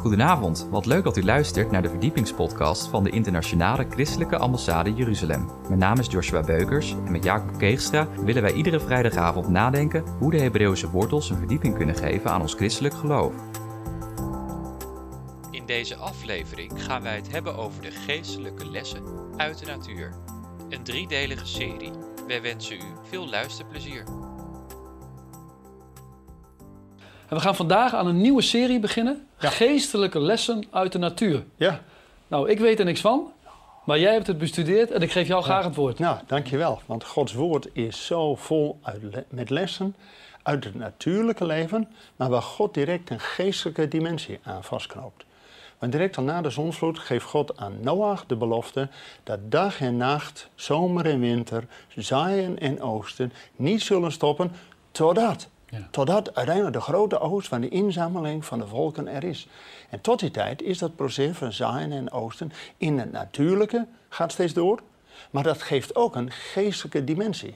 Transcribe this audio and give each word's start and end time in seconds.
Goedenavond, 0.00 0.68
wat 0.70 0.86
leuk 0.86 1.04
dat 1.04 1.16
u 1.16 1.24
luistert 1.24 1.70
naar 1.70 1.82
de 1.82 1.88
verdiepingspodcast 1.88 2.88
van 2.88 3.04
de 3.04 3.10
Internationale 3.10 3.86
Christelijke 3.90 4.38
Ambassade 4.38 4.94
Jeruzalem. 4.94 5.50
Mijn 5.68 5.78
naam 5.78 5.98
is 5.98 6.06
Joshua 6.06 6.42
Beukers 6.42 6.90
en 7.06 7.12
met 7.12 7.24
Jacob 7.24 7.58
Keegstra 7.58 8.08
willen 8.24 8.42
wij 8.42 8.52
iedere 8.52 8.80
vrijdagavond 8.80 9.48
nadenken 9.48 10.04
hoe 10.18 10.30
de 10.30 10.40
Hebreeuwse 10.40 10.90
wortels 10.90 11.30
een 11.30 11.36
verdieping 11.36 11.76
kunnen 11.76 11.94
geven 11.94 12.30
aan 12.30 12.40
ons 12.40 12.54
christelijk 12.54 12.94
geloof. 12.94 13.34
In 15.50 15.66
deze 15.66 15.96
aflevering 15.96 16.84
gaan 16.84 17.02
wij 17.02 17.16
het 17.16 17.30
hebben 17.30 17.56
over 17.56 17.82
de 17.82 17.90
geestelijke 17.90 18.70
lessen 18.70 19.02
uit 19.36 19.58
de 19.58 19.66
natuur. 19.66 20.14
Een 20.68 20.82
driedelige 20.82 21.46
serie. 21.46 21.92
Wij 22.26 22.42
wensen 22.42 22.76
u 22.76 22.84
veel 23.02 23.28
luisterplezier. 23.28 24.04
En 27.30 27.36
we 27.36 27.42
gaan 27.42 27.56
vandaag 27.56 27.94
aan 27.94 28.06
een 28.06 28.20
nieuwe 28.20 28.42
serie 28.42 28.80
beginnen. 28.80 29.26
Geestelijke 29.36 30.20
lessen 30.20 30.64
uit 30.70 30.92
de 30.92 30.98
natuur. 30.98 31.44
Ja. 31.56 31.80
Nou, 32.28 32.50
ik 32.50 32.58
weet 32.58 32.78
er 32.78 32.84
niks 32.84 33.00
van. 33.00 33.32
Maar 33.84 33.98
jij 33.98 34.12
hebt 34.12 34.26
het 34.26 34.38
bestudeerd 34.38 34.90
en 34.90 35.02
ik 35.02 35.12
geef 35.12 35.26
jou 35.26 35.42
graag 35.42 35.64
het 35.64 35.74
woord. 35.74 35.98
Nou, 35.98 36.18
dankjewel. 36.26 36.80
Want 36.86 37.04
Gods 37.04 37.32
woord 37.32 37.68
is 37.72 38.06
zo 38.06 38.34
vol 38.34 38.78
uit 38.82 39.02
le- 39.02 39.24
met 39.28 39.50
lessen 39.50 39.94
uit 40.42 40.64
het 40.64 40.74
natuurlijke 40.74 41.44
leven, 41.46 41.88
maar 42.16 42.30
waar 42.30 42.42
God 42.42 42.74
direct 42.74 43.10
een 43.10 43.20
geestelijke 43.20 43.88
dimensie 43.88 44.38
aan 44.42 44.64
vastknoopt. 44.64 45.24
Want 45.78 45.92
direct 45.92 46.16
al 46.16 46.22
na 46.22 46.40
de 46.40 46.50
zonsvloed 46.50 46.98
geeft 46.98 47.24
God 47.24 47.56
aan 47.56 47.76
Noach 47.80 48.26
de 48.26 48.36
belofte 48.36 48.88
dat 49.24 49.38
dag 49.42 49.80
en 49.80 49.96
nacht, 49.96 50.48
zomer 50.54 51.06
en 51.06 51.20
winter, 51.20 51.64
zaaien 51.96 52.58
en 52.58 52.82
oosten 52.82 53.32
niet 53.56 53.82
zullen 53.82 54.12
stoppen 54.12 54.52
totdat. 54.90 55.48
Ja. 55.70 55.88
Totdat 55.90 56.34
uiteindelijk 56.34 56.74
de 56.76 56.82
grote 56.82 57.18
oogst 57.20 57.48
van 57.48 57.60
de 57.60 57.68
inzameling 57.68 58.44
van 58.44 58.58
de 58.58 58.66
volken 58.66 59.08
er 59.08 59.24
is. 59.24 59.46
En 59.90 60.00
tot 60.00 60.18
die 60.20 60.30
tijd 60.30 60.62
is 60.62 60.78
dat 60.78 60.96
proces 60.96 61.36
van 61.36 61.52
zaaien 61.52 61.92
en 61.92 62.10
oosten 62.12 62.52
in 62.76 62.98
het 62.98 63.12
natuurlijke 63.12 63.86
gaat 64.08 64.32
steeds 64.32 64.52
door. 64.52 64.80
Maar 65.30 65.42
dat 65.42 65.62
geeft 65.62 65.94
ook 65.96 66.16
een 66.16 66.30
geestelijke 66.30 67.04
dimensie. 67.04 67.54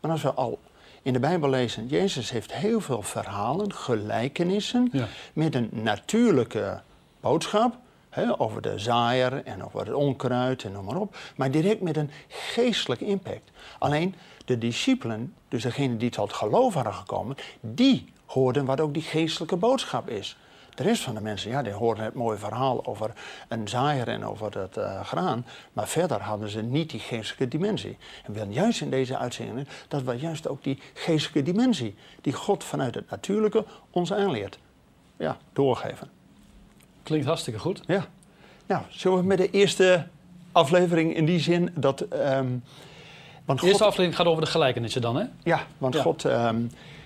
Maar 0.00 0.10
als 0.10 0.22
we 0.22 0.32
al 0.32 0.58
in 1.02 1.12
de 1.12 1.18
Bijbel 1.18 1.48
lezen, 1.48 1.86
Jezus 1.86 2.30
heeft 2.30 2.52
heel 2.54 2.80
veel 2.80 3.02
verhalen, 3.02 3.72
gelijkenissen 3.72 4.88
Ja. 4.92 5.06
met 5.32 5.54
een 5.54 5.68
natuurlijke 5.72 6.80
boodschap. 7.20 7.76
Over 8.36 8.62
de 8.62 8.78
zaaier 8.78 9.44
en 9.44 9.64
over 9.64 9.80
het 9.80 9.94
onkruid 9.94 10.64
en 10.64 10.72
noem 10.72 10.84
maar 10.84 10.96
op. 10.96 11.16
Maar 11.36 11.50
direct 11.50 11.80
met 11.80 11.96
een 11.96 12.10
geestelijke 12.28 13.04
impact. 13.04 13.50
Alleen 13.78 14.14
de 14.44 14.58
discipelen, 14.58 15.34
dus 15.48 15.62
degenen 15.62 15.98
die 15.98 16.10
tot 16.10 16.32
geloof 16.32 16.74
waren 16.74 16.94
gekomen, 16.94 17.36
die 17.60 18.12
hoorden 18.26 18.64
wat 18.64 18.80
ook 18.80 18.94
die 18.94 19.02
geestelijke 19.02 19.56
boodschap 19.56 20.08
is. 20.08 20.36
De 20.74 20.82
rest 20.82 21.02
van 21.02 21.14
de 21.14 21.20
mensen, 21.20 21.50
ja, 21.50 21.62
die 21.62 21.72
hoorden 21.72 22.04
het 22.04 22.14
mooie 22.14 22.38
verhaal 22.38 22.86
over 22.86 23.12
een 23.48 23.68
zaaier 23.68 24.08
en 24.08 24.24
over 24.24 24.58
het 24.58 24.76
eh, 24.76 25.04
graan. 25.04 25.46
Maar 25.72 25.88
verder 25.88 26.20
hadden 26.20 26.48
ze 26.48 26.62
niet 26.62 26.90
die 26.90 27.00
geestelijke 27.00 27.48
dimensie. 27.48 27.96
En 28.24 28.32
we 28.32 28.38
willen 28.38 28.52
juist 28.52 28.80
in 28.80 28.90
deze 28.90 29.18
uitzending 29.18 29.68
dat 29.88 30.02
we 30.02 30.12
juist 30.12 30.48
ook 30.48 30.62
die 30.62 30.78
geestelijke 30.94 31.52
dimensie, 31.52 31.94
die 32.20 32.32
God 32.32 32.64
vanuit 32.64 32.94
het 32.94 33.10
natuurlijke 33.10 33.64
ons 33.90 34.12
aanleert, 34.12 34.58
ja, 35.16 35.36
doorgeven. 35.52 36.13
Klinkt 37.04 37.26
hartstikke 37.26 37.58
goed. 37.60 37.80
Ja. 37.86 38.06
Nou, 38.66 38.82
zullen 38.88 39.18
we 39.18 39.24
met 39.24 39.38
de 39.38 39.50
eerste 39.50 40.06
aflevering 40.52 41.14
in 41.16 41.24
die 41.24 41.40
zin 41.40 41.70
dat. 41.74 42.00
ehm 42.00 42.46
want 43.44 43.60
De 43.60 43.66
eerste 43.66 43.84
aflevering 43.84 44.16
gaat 44.16 44.26
over 44.26 44.44
de 44.44 44.50
gelijkenissen 44.50 45.00
dan, 45.00 45.16
hè? 45.16 45.24
ja, 45.42 45.60
want 45.78 45.94
Ja. 45.94 46.02
God 46.02 46.24
ehm, 46.24 46.60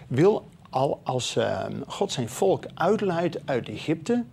wil 0.09 0.49
al 0.71 1.01
als 1.05 1.37
ehm, 1.37 1.73
God 1.87 2.13
zijn 2.13 2.29
volk 2.29 2.65
uitleidt 2.75 3.39
uit 3.45 3.69
Egypte 3.69 4.25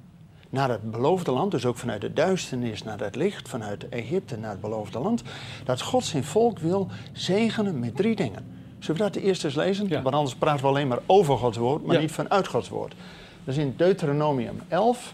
naar 0.50 0.70
het 0.70 0.92
beloofde 0.92 1.32
land, 1.32 1.52
dus 1.52 1.66
ook 1.66 1.78
vanuit 1.78 2.02
de 2.02 2.14
duisternis 2.14 2.84
naar 2.84 3.00
het 3.00 3.16
licht, 3.16 3.50
vanuit 3.50 3.90
Egypte 3.90 4.38
naar 4.38 4.50
het 4.52 4.62
beloofde 4.62 5.00
land, 5.00 5.24
dat 5.64 5.82
God 5.82 6.04
zijn 6.06 6.24
volk 6.24 6.60
wil 6.60 6.88
zegenen 7.14 7.80
met 7.80 7.96
drie 7.96 8.16
dingen. 8.16 8.46
Zullen 8.80 9.02
we 9.02 9.12
dat 9.12 9.22
eerst 9.24 9.44
eens 9.46 9.56
lezen? 9.56 9.88
Ja. 9.90 10.02
Want 10.02 10.16
anders 10.16 10.36
praten 10.36 10.62
we 10.62 10.68
alleen 10.68 10.88
maar 10.88 11.00
over 11.06 11.38
Gods 11.38 11.58
woord, 11.58 11.86
maar 11.86 11.96
Ja. 11.96 12.02
niet 12.02 12.12
vanuit 12.12 12.48
Gods 12.48 12.70
woord. 12.70 12.94
Dat 13.44 13.56
is 13.56 13.62
in 13.62 13.74
Deuteronomium 13.78 14.62
11, 14.68 15.14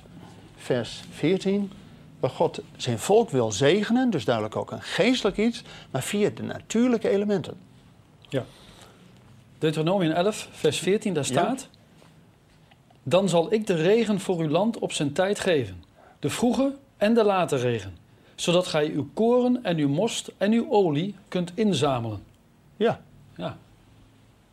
vers 0.62 1.04
14. 1.12 1.72
Waar 2.20 2.30
God 2.30 2.62
zijn 2.78 3.00
volk 3.00 3.30
wil 3.30 3.52
zegenen, 3.52 4.10
dus 4.10 4.26
duidelijk 4.26 4.56
ook 4.56 4.72
een 4.72 4.82
geestelijk 4.82 5.38
iets, 5.38 5.64
maar 5.92 6.04
via 6.04 6.30
de 6.30 6.44
natuurlijke 6.44 7.10
elementen. 7.10 7.58
Ja. 8.30 8.46
Deuteronomium 9.58 10.12
11, 10.12 10.48
vers 10.52 10.80
14, 10.80 11.14
daar 11.14 11.26
staat... 11.26 11.68
Dan 13.04 13.30
zal 13.30 13.54
ik 13.54 13.68
de 13.68 13.76
regen 13.76 14.20
voor 14.20 14.40
uw 14.40 14.50
land 14.50 14.80
op 14.80 14.92
zijn 14.92 15.14
tijd 15.14 15.40
geven. 15.40 15.84
De 16.20 16.30
vroege 16.30 16.76
en 16.98 17.14
de 17.14 17.24
late 17.24 17.56
regen. 17.56 17.98
Zodat 18.36 18.68
gij 18.68 18.90
uw 18.90 19.10
koren 19.14 19.64
en 19.64 19.78
uw 19.78 19.90
most 19.90 20.32
en 20.38 20.52
uw 20.52 20.70
olie 20.70 21.16
kunt 21.28 21.52
inzamelen. 21.56 22.24
Ja, 22.78 23.02
Ja, 23.36 23.58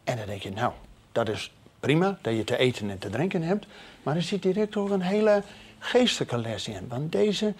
En 0.04 0.16
dan 0.16 0.26
denk 0.26 0.42
je, 0.42 0.50
nou, 0.50 0.72
dat 1.12 1.28
is 1.28 1.52
prima 1.80 2.18
dat 2.22 2.36
je 2.36 2.44
te 2.44 2.56
eten 2.56 2.90
en 2.90 2.98
te 2.98 3.10
drinken 3.10 3.42
hebt. 3.42 3.66
Maar 4.02 4.16
er 4.16 4.22
zit 4.22 4.42
direct 4.42 4.76
ook 4.76 4.90
een 4.90 5.00
hele 5.00 5.42
geestelijke 5.78 6.38
les 6.38 6.68
in. 6.68 6.88
Want 6.88 7.12
deze 7.12 7.54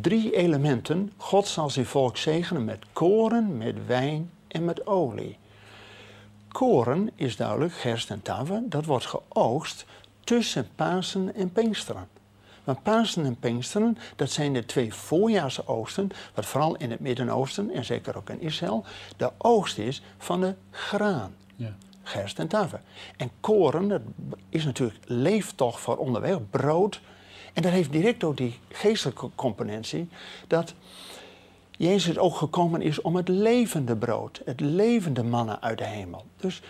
drie 0.00 0.36
elementen, 0.36 1.12
God 1.16 1.46
zal 1.46 1.70
zijn 1.70 1.86
volk 1.86 2.16
zegenen 2.16 2.64
met 2.64 2.84
koren, 2.92 3.56
met 3.56 3.86
wijn 3.86 4.30
en 4.48 4.64
met 4.64 4.86
olie. 4.86 5.38
Koren 6.48 7.10
is 7.14 7.36
duidelijk 7.36 7.72
gerst 7.72 8.10
en 8.10 8.22
tafel. 8.22 8.64
Dat 8.68 8.84
wordt 8.84 9.06
geoogst 9.06 9.84
tussen 10.24 10.68
Pasen 10.74 11.34
en 11.34 11.52
Pinksteren. 11.52 12.08
Want 12.64 12.82
Pasen 12.82 13.24
en 13.24 13.36
Pinksteren, 13.36 13.98
dat 14.16 14.30
zijn 14.30 14.52
de 14.52 14.64
twee 14.64 14.94
voorjaarsoogsten, 14.94 16.10
wat 16.34 16.46
vooral 16.46 16.76
in 16.76 16.90
het 16.90 17.00
Midden-Oosten 17.00 17.70
en 17.70 17.84
zeker 17.84 18.16
ook 18.16 18.30
in 18.30 18.40
Israël, 18.40 18.84
de 19.16 19.30
oogst 19.38 19.78
is 19.78 20.02
van 20.18 20.40
de 20.40 20.54
graan 20.70 21.34
ja. 21.56 21.76
gerst 22.02 22.38
en 22.38 22.48
tafel. 22.48 22.78
En 23.16 23.30
koren, 23.40 23.88
dat 23.88 24.00
is 24.48 24.64
natuurlijk 24.64 24.98
leeftocht 25.04 25.80
voor 25.80 25.96
onderweg, 25.96 26.38
brood. 26.50 27.00
En 27.56 27.62
dat 27.62 27.72
heeft 27.72 27.92
direct 27.92 28.24
ook 28.24 28.36
die 28.36 28.58
geestelijke 28.68 29.30
componentie, 29.34 30.08
dat 30.46 30.74
Jezus 31.70 32.18
ook 32.18 32.36
gekomen 32.36 32.82
is 32.82 33.00
om 33.00 33.16
het 33.16 33.28
levende 33.28 33.96
brood, 33.96 34.40
het 34.44 34.60
levende 34.60 35.22
mannen 35.22 35.62
uit 35.62 35.78
de 35.78 35.84
hemel. 35.84 36.24
Dus 36.36 36.62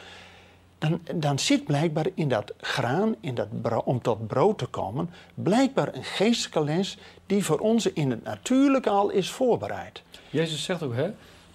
dan, 0.78 1.00
dan 1.14 1.38
zit 1.38 1.64
blijkbaar 1.64 2.06
in 2.14 2.28
dat 2.28 2.52
graan, 2.56 3.14
in 3.20 3.34
dat 3.34 3.48
om 3.84 4.02
tot 4.02 4.26
brood 4.26 4.58
te 4.58 4.66
komen, 4.66 5.10
blijkbaar 5.34 5.94
een 5.94 6.04
geestelijke 6.04 6.64
les 6.64 6.98
die 7.26 7.44
voor 7.44 7.58
ons 7.58 7.86
in 7.86 8.10
het 8.10 8.24
natuurlijke 8.24 8.91
al 8.91 9.10
is 9.10 9.30
voorbereid. 9.30 10.03
Jezus 10.30 10.64
zegt 10.64 10.82
ook, 10.82 10.94
hè, 10.94 11.10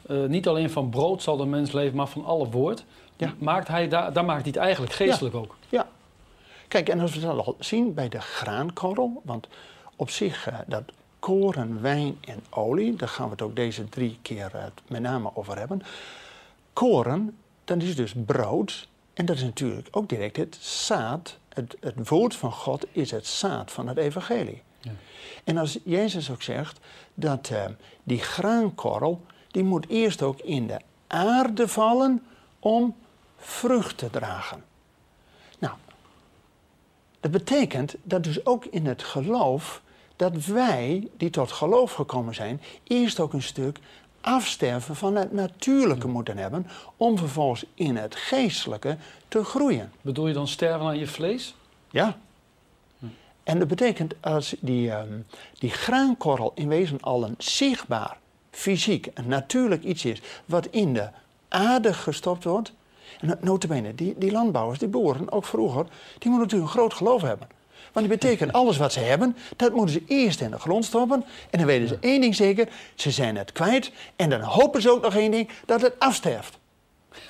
eh, 0.07 0.29
niet 0.29 0.47
alleen 0.47 0.69
van 0.69 0.89
brood 0.89 1.23
zal 1.23 1.37
de 1.37 1.45
mens 1.45 1.71
leven, 1.71 1.95
maar 1.97 2.07
van 2.07 2.25
alle 2.25 2.49
woord. 2.49 2.85
Ja. 3.17 3.33
Maakt 3.37 3.67
hij, 3.67 3.87
daar, 3.87 4.13
daar 4.13 4.25
maakt 4.25 4.41
hij 4.41 4.51
het 4.51 4.61
eigenlijk 4.61 4.93
geestelijk 4.93 5.35
ook. 5.35 5.55
Ja. 5.69 5.87
Kijk, 6.71 6.89
en 6.89 6.99
als 6.99 7.13
we 7.13 7.19
dat 7.19 7.45
al 7.45 7.55
zien 7.59 7.93
bij 7.93 8.09
de 8.09 8.21
graankorrel, 8.21 9.21
want 9.23 9.47
op 9.95 10.09
zich 10.09 10.47
eh, 10.47 10.59
dat 10.67 10.83
koren, 11.19 11.81
wijn 11.81 12.17
en 12.21 12.43
olie, 12.49 12.95
daar 12.95 13.07
gaan 13.07 13.25
we 13.25 13.31
het 13.31 13.41
ook 13.41 13.55
deze 13.55 13.89
drie 13.89 14.19
keer 14.21 14.51
eh, 14.55 14.63
met 14.87 15.01
name 15.01 15.31
over 15.33 15.57
hebben. 15.57 15.81
Koren, 16.73 17.37
dat 17.63 17.81
is 17.81 17.95
dus 17.95 18.13
brood 18.25 18.87
en 19.13 19.25
dat 19.25 19.35
is 19.35 19.41
natuurlijk 19.41 19.87
ook 19.91 20.09
direct 20.09 20.37
het 20.37 20.57
zaad. 20.59 21.37
Het, 21.53 21.77
het 21.79 22.09
woord 22.09 22.35
van 22.35 22.51
God 22.51 22.85
is 22.91 23.11
het 23.11 23.27
zaad 23.27 23.71
van 23.71 23.87
het 23.87 23.97
evangelie. 23.97 24.61
Ja. 24.79 24.91
En 25.43 25.57
als 25.57 25.79
Jezus 25.83 26.31
ook 26.31 26.41
zegt 26.41 26.79
dat 27.13 27.49
eh, 27.49 27.65
die 28.03 28.19
graankorrel, 28.19 29.21
die 29.47 29.63
moet 29.63 29.89
eerst 29.89 30.21
ook 30.21 30.39
in 30.39 30.67
de 30.67 30.79
aarde 31.07 31.67
vallen 31.67 32.23
om 32.59 32.95
vrucht 33.37 33.97
te 33.97 34.09
dragen. 34.09 34.69
Dat 37.21 37.31
betekent 37.31 37.95
dat 38.03 38.23
dus 38.23 38.45
ook 38.45 38.65
in 38.65 38.85
het 38.85 39.03
geloof, 39.03 39.81
dat 40.15 40.45
wij 40.45 41.07
die 41.17 41.29
tot 41.29 41.51
geloof 41.51 41.93
gekomen 41.93 42.35
zijn, 42.35 42.61
eerst 42.83 43.19
ook 43.19 43.33
een 43.33 43.41
stuk 43.41 43.79
afsterven 44.21 44.95
van 44.95 45.15
het 45.15 45.31
natuurlijke 45.31 46.07
moeten 46.07 46.37
hebben, 46.37 46.67
om 46.97 47.17
vervolgens 47.17 47.65
in 47.73 47.95
het 47.95 48.15
geestelijke 48.15 48.97
te 49.27 49.43
groeien. 49.43 49.91
Bedoel 50.01 50.27
je 50.27 50.33
dan 50.33 50.47
sterven 50.47 50.85
aan 50.85 50.97
je 50.97 51.07
vlees? 51.07 51.55
Ja. 51.91 52.17
En 53.43 53.59
dat 53.59 53.67
betekent 53.67 54.13
als 54.19 54.55
die, 54.59 54.91
ehm, 54.91 55.19
die 55.59 55.69
graankorrel 55.69 56.51
in 56.55 56.67
wezen 56.67 56.99
al 57.01 57.23
een 57.23 57.35
zichtbaar, 57.37 58.17
fysiek, 58.51 59.07
een 59.13 59.27
natuurlijk 59.27 59.83
iets 59.83 60.05
is, 60.05 60.21
wat 60.45 60.65
in 60.65 60.93
de 60.93 61.09
aarde 61.47 61.93
gestopt 61.93 62.43
wordt. 62.43 62.73
En 63.21 63.37
notabene, 63.41 63.95
die, 63.95 64.15
die 64.17 64.31
landbouwers, 64.31 64.79
die 64.79 64.87
boeren, 64.87 65.31
ook 65.31 65.45
vroeger, 65.45 65.85
die 66.19 66.29
moeten 66.29 66.39
natuurlijk 66.39 66.71
een 66.71 66.79
groot 66.79 66.93
geloof 66.93 67.21
hebben. 67.21 67.47
Want 67.93 68.07
dat 68.07 68.19
betekent 68.19 68.53
alles 68.53 68.77
wat 68.77 68.93
ze 68.93 68.99
hebben, 68.99 69.37
dat 69.55 69.73
moeten 69.73 69.93
ze 69.93 70.03
eerst 70.07 70.41
in 70.41 70.51
de 70.51 70.59
grond 70.59 70.85
stoppen. 70.85 71.25
En 71.49 71.57
dan 71.57 71.67
weten 71.67 71.87
ze 71.87 71.97
één 71.99 72.21
ding 72.21 72.35
zeker, 72.35 72.67
ze 72.95 73.11
zijn 73.11 73.35
het 73.35 73.51
kwijt. 73.51 73.91
En 74.15 74.29
dan 74.29 74.41
hopen 74.41 74.81
ze 74.81 74.91
ook 74.91 75.01
nog 75.01 75.15
één 75.15 75.31
ding, 75.31 75.49
dat 75.65 75.81
het 75.81 75.93
afsterft. 75.99 76.59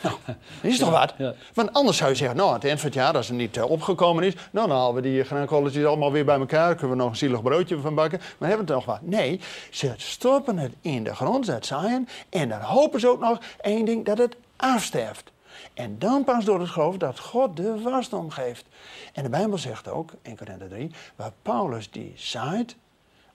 Nou, 0.01 0.15
is 0.61 0.77
toch 0.77 0.89
wat? 0.89 1.13
ja. 1.17 1.33
Want 1.53 1.73
anders 1.73 1.97
zou 1.97 2.09
je 2.09 2.15
zeggen, 2.15 2.38
nou, 2.38 2.49
aan 2.49 2.55
het 2.55 2.65
eind 2.65 2.79
van 2.79 2.89
het 2.89 2.97
jaar, 2.97 3.15
als 3.15 3.27
het 3.27 3.38
niet 3.38 3.57
eh, 3.57 3.69
opgekomen 3.69 4.23
is, 4.23 4.33
nou, 4.51 4.67
dan 4.67 4.77
halen 4.77 4.95
we 4.95 5.01
die 5.01 5.23
graankolletjes 5.23 5.85
allemaal 5.85 6.11
weer 6.11 6.25
bij 6.25 6.39
elkaar, 6.39 6.75
kunnen 6.75 6.97
we 6.97 7.03
nog 7.03 7.11
een 7.11 7.17
zielig 7.17 7.41
broodje 7.41 7.79
van 7.79 7.95
bakken, 7.95 8.19
maar 8.38 8.49
hebben 8.49 8.67
we 8.67 8.73
het 8.73 8.85
nog 8.85 8.95
wat? 8.95 9.07
Nee, 9.09 9.39
ze 9.69 9.93
stoppen 9.97 10.57
het 10.57 10.73
in 10.81 11.03
de 11.03 11.15
grond, 11.15 11.45
ze 11.45 11.51
het 11.51 11.65
zaaien, 11.65 12.07
en 12.29 12.49
dan 12.49 12.59
hopen 12.59 12.99
ze 12.99 13.09
ook 13.09 13.19
nog 13.19 13.39
één 13.61 13.85
ding, 13.85 14.05
dat 14.05 14.17
het 14.17 14.35
afsterft. 14.55 15.31
En 15.74 16.00
dan 16.00 16.24
pas 16.24 16.45
door 16.45 16.59
het 16.59 16.69
geloof 16.69 16.98
dat 16.98 17.19
God 17.19 17.57
de 17.57 17.81
wasdom 17.81 18.30
geeft. 18.30 18.65
En 19.13 19.24
de 19.24 19.30
Bijbel 19.30 19.57
zegt 19.57 19.88
ook, 19.88 20.12
in 20.21 20.38
Korinther 20.38 20.69
3, 20.69 20.92
waar 21.15 21.31
Paulus 21.42 21.92
die 21.92 22.13
zaait, 22.15 22.75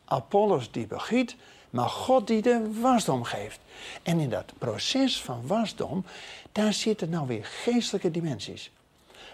Apollos 0.05 0.71
die 0.71 0.87
begiet, 0.87 1.37
maar 1.71 1.89
God 1.89 2.27
die 2.27 2.43
de 2.43 2.81
wasdom 2.81 3.25
geeft. 3.25 3.61
En 4.03 4.21
in 4.21 4.31
dat 4.31 4.53
proces 4.59 5.23
van 5.23 5.47
wasdom, 5.47 6.05
daar 6.53 6.73
zitten 6.73 7.11
nou 7.11 7.27
weer 7.27 7.45
geestelijke 7.45 8.11
dimensies. 8.11 8.71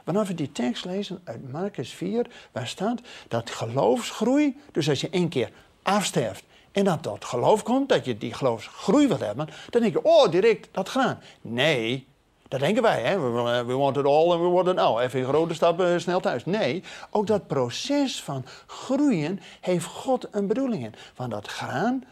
Wanneer 0.05 0.25
we 0.25 0.34
die 0.34 0.52
tekst 0.52 0.84
lezen 0.84 1.20
uit 1.25 1.52
Marcus 1.52 1.90
4, 1.90 2.26
waar 2.52 2.67
staat 2.67 3.00
dat 3.29 3.50
geloofsgroei, 3.50 4.56
dus 4.73 4.88
als 4.88 5.00
je 5.00 5.11
één 5.11 5.29
keer 5.29 5.50
afsterft 5.82 6.44
en 6.73 6.84
dan 6.84 7.00
tot 7.00 7.25
geloof 7.25 7.62
komt, 7.62 7.88
dat 7.88 8.05
je 8.05 8.19
die 8.19 8.34
geloofsgroei 8.34 9.06
wil 9.06 9.19
hebben, 9.19 9.49
dan 9.70 9.81
denk 9.81 9.93
je, 9.93 10.02
oh, 10.02 10.31
direct 10.31 10.69
dat 10.73 10.88
gaan. 10.88 11.20
Nee, 11.40 12.06
dat 12.52 12.60
denken 12.60 12.82
wij, 12.82 13.02
hè? 13.02 13.20
We, 13.20 13.64
we 13.66 13.72
want 13.72 13.96
it 13.96 14.04
all 14.04 14.32
en 14.32 14.40
we 14.43 14.46
worden 14.46 14.75
nou 14.75 15.02
even 15.02 15.19
in 15.19 15.25
grote 15.25 15.54
stappen 15.54 16.00
snel 16.00 16.20
thuis. 16.20 16.44
Nee, 16.44 16.82
ook 17.10 17.26
dat 17.26 17.46
proces 17.46 18.22
van 18.22 18.44
groeien 18.66 19.40
heeft 19.60 19.87
God 19.87 20.28
een 20.31 20.46
bedoeling 20.46 20.84
in. 20.84 20.94
Want 21.16 21.31
dat 21.31 21.49
graan, 21.49 22.04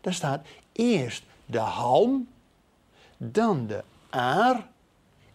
daar 0.00 0.12
staat 0.12 0.46
eerst 0.72 1.22
de 1.46 1.58
halm, 1.58 2.28
dan 3.16 3.66
de 3.66 3.82
aar 4.10 4.68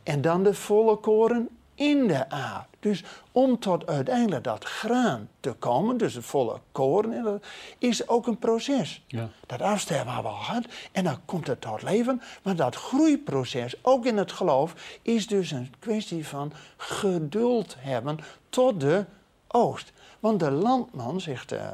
en 0.04 0.22
dan 0.22 0.44
de 0.44 0.54
volle 0.54 0.96
koren 0.96 1.50
in 1.82 2.08
de 2.08 2.30
aar. 2.30 2.68
Dus 2.80 3.04
om 3.32 3.60
tot 3.60 3.88
uiteindelijk 3.88 4.44
dat 4.44 4.64
graan 4.64 5.30
te 5.40 5.52
komen, 5.52 5.98
dus 5.98 6.14
het 6.14 6.26
volle 6.26 6.60
koren, 6.72 7.42
is 7.78 8.08
ook 8.08 8.28
een 8.28 8.38
proces. 8.38 9.04
Ja. 9.08 9.30
Dat 9.46 9.62
afsterven 9.62 10.14
hebben 10.14 10.32
we 10.32 10.38
al 10.38 10.44
gehad 10.44 10.66
en 10.92 11.04
dan 11.04 11.18
komt 11.26 11.48
het 11.48 11.62
tot 11.62 11.82
leven. 11.82 12.22
Maar 12.44 12.56
dat 12.56 12.76
groeiproces, 12.76 13.76
ook 13.82 14.06
in 14.06 14.18
het 14.18 14.32
geloof, 14.32 14.74
is 15.02 15.28
dus 15.28 15.52
een 15.52 15.74
kwestie 15.80 16.28
van 16.28 16.54
geduld 16.78 17.76
hebben 17.80 18.18
tot 18.50 18.80
de 18.80 19.06
oogst. 19.48 19.92
Want 20.20 20.40
de 20.40 20.52
landman, 20.52 21.22
zegt 21.22 21.52
eh, 21.52 21.68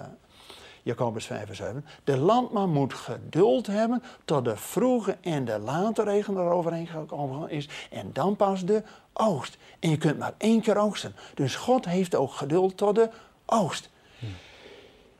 Jacobus 0.87 1.25
5 1.25 1.49
en 1.49 1.55
7, 1.55 1.85
de 2.03 2.17
landman 2.17 2.69
moet 2.69 2.93
geduld 2.93 3.67
hebben 3.67 4.03
tot 4.25 4.45
de 4.45 4.57
vroege 4.57 5.17
en 5.21 5.45
de 5.45 5.59
late 5.59 6.03
regen 6.03 6.37
eroverheen 6.37 6.87
gekomen 6.87 7.49
is. 7.49 7.69
En 7.89 8.09
dan 8.13 8.35
pas 8.35 8.65
de 8.65 8.83
oogst. 9.13 9.57
En 9.79 9.89
je 9.89 9.97
kunt 9.97 10.17
maar 10.17 10.33
één 10.37 10.61
keer 10.61 10.77
oogsten. 10.77 11.15
Dus 11.33 11.55
God 11.55 11.85
heeft 11.85 12.15
ook 12.15 12.31
geduld 12.31 12.77
tot 12.77 12.95
de 12.95 13.09
oogst. 13.45 13.89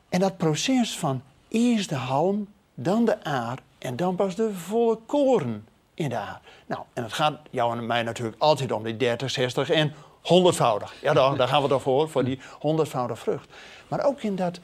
En 0.08 0.20
dat 0.20 0.36
proces 0.36 0.98
van 0.98 1.22
eerst 1.48 1.88
de 1.88 1.94
halm, 1.94 2.48
dan 2.74 3.04
de 3.04 3.24
aar 3.24 3.58
en 3.78 3.96
dan 3.96 4.16
pas 4.16 4.34
de 4.34 4.54
volle 4.54 4.98
koren 5.06 5.66
in 5.94 6.08
de 6.08 6.16
aar. 6.16 6.40
Nou, 6.66 6.82
en 6.92 7.02
het 7.02 7.12
gaat 7.12 7.38
jou 7.50 7.78
en 7.78 7.86
mij 7.86 8.02
natuurlijk 8.02 8.36
altijd 8.38 8.72
om 8.72 8.82
die 8.82 8.96
30, 8.96 9.30
60 9.30 9.70
en 9.70 9.94
100voudig. 10.22 11.00
Ja, 11.00 11.12
daar, 11.12 11.36
daar 11.36 11.48
gaan 11.48 11.62
we 11.62 11.68
toch 11.68 11.82
voor, 11.82 12.08
voor 12.08 12.24
die 12.24 12.38
100voudige 12.38 13.16
vrucht. 13.16 13.48
Maar 13.88 14.04
ook 14.04 14.22
in 14.22 14.36
dat, 14.36 14.60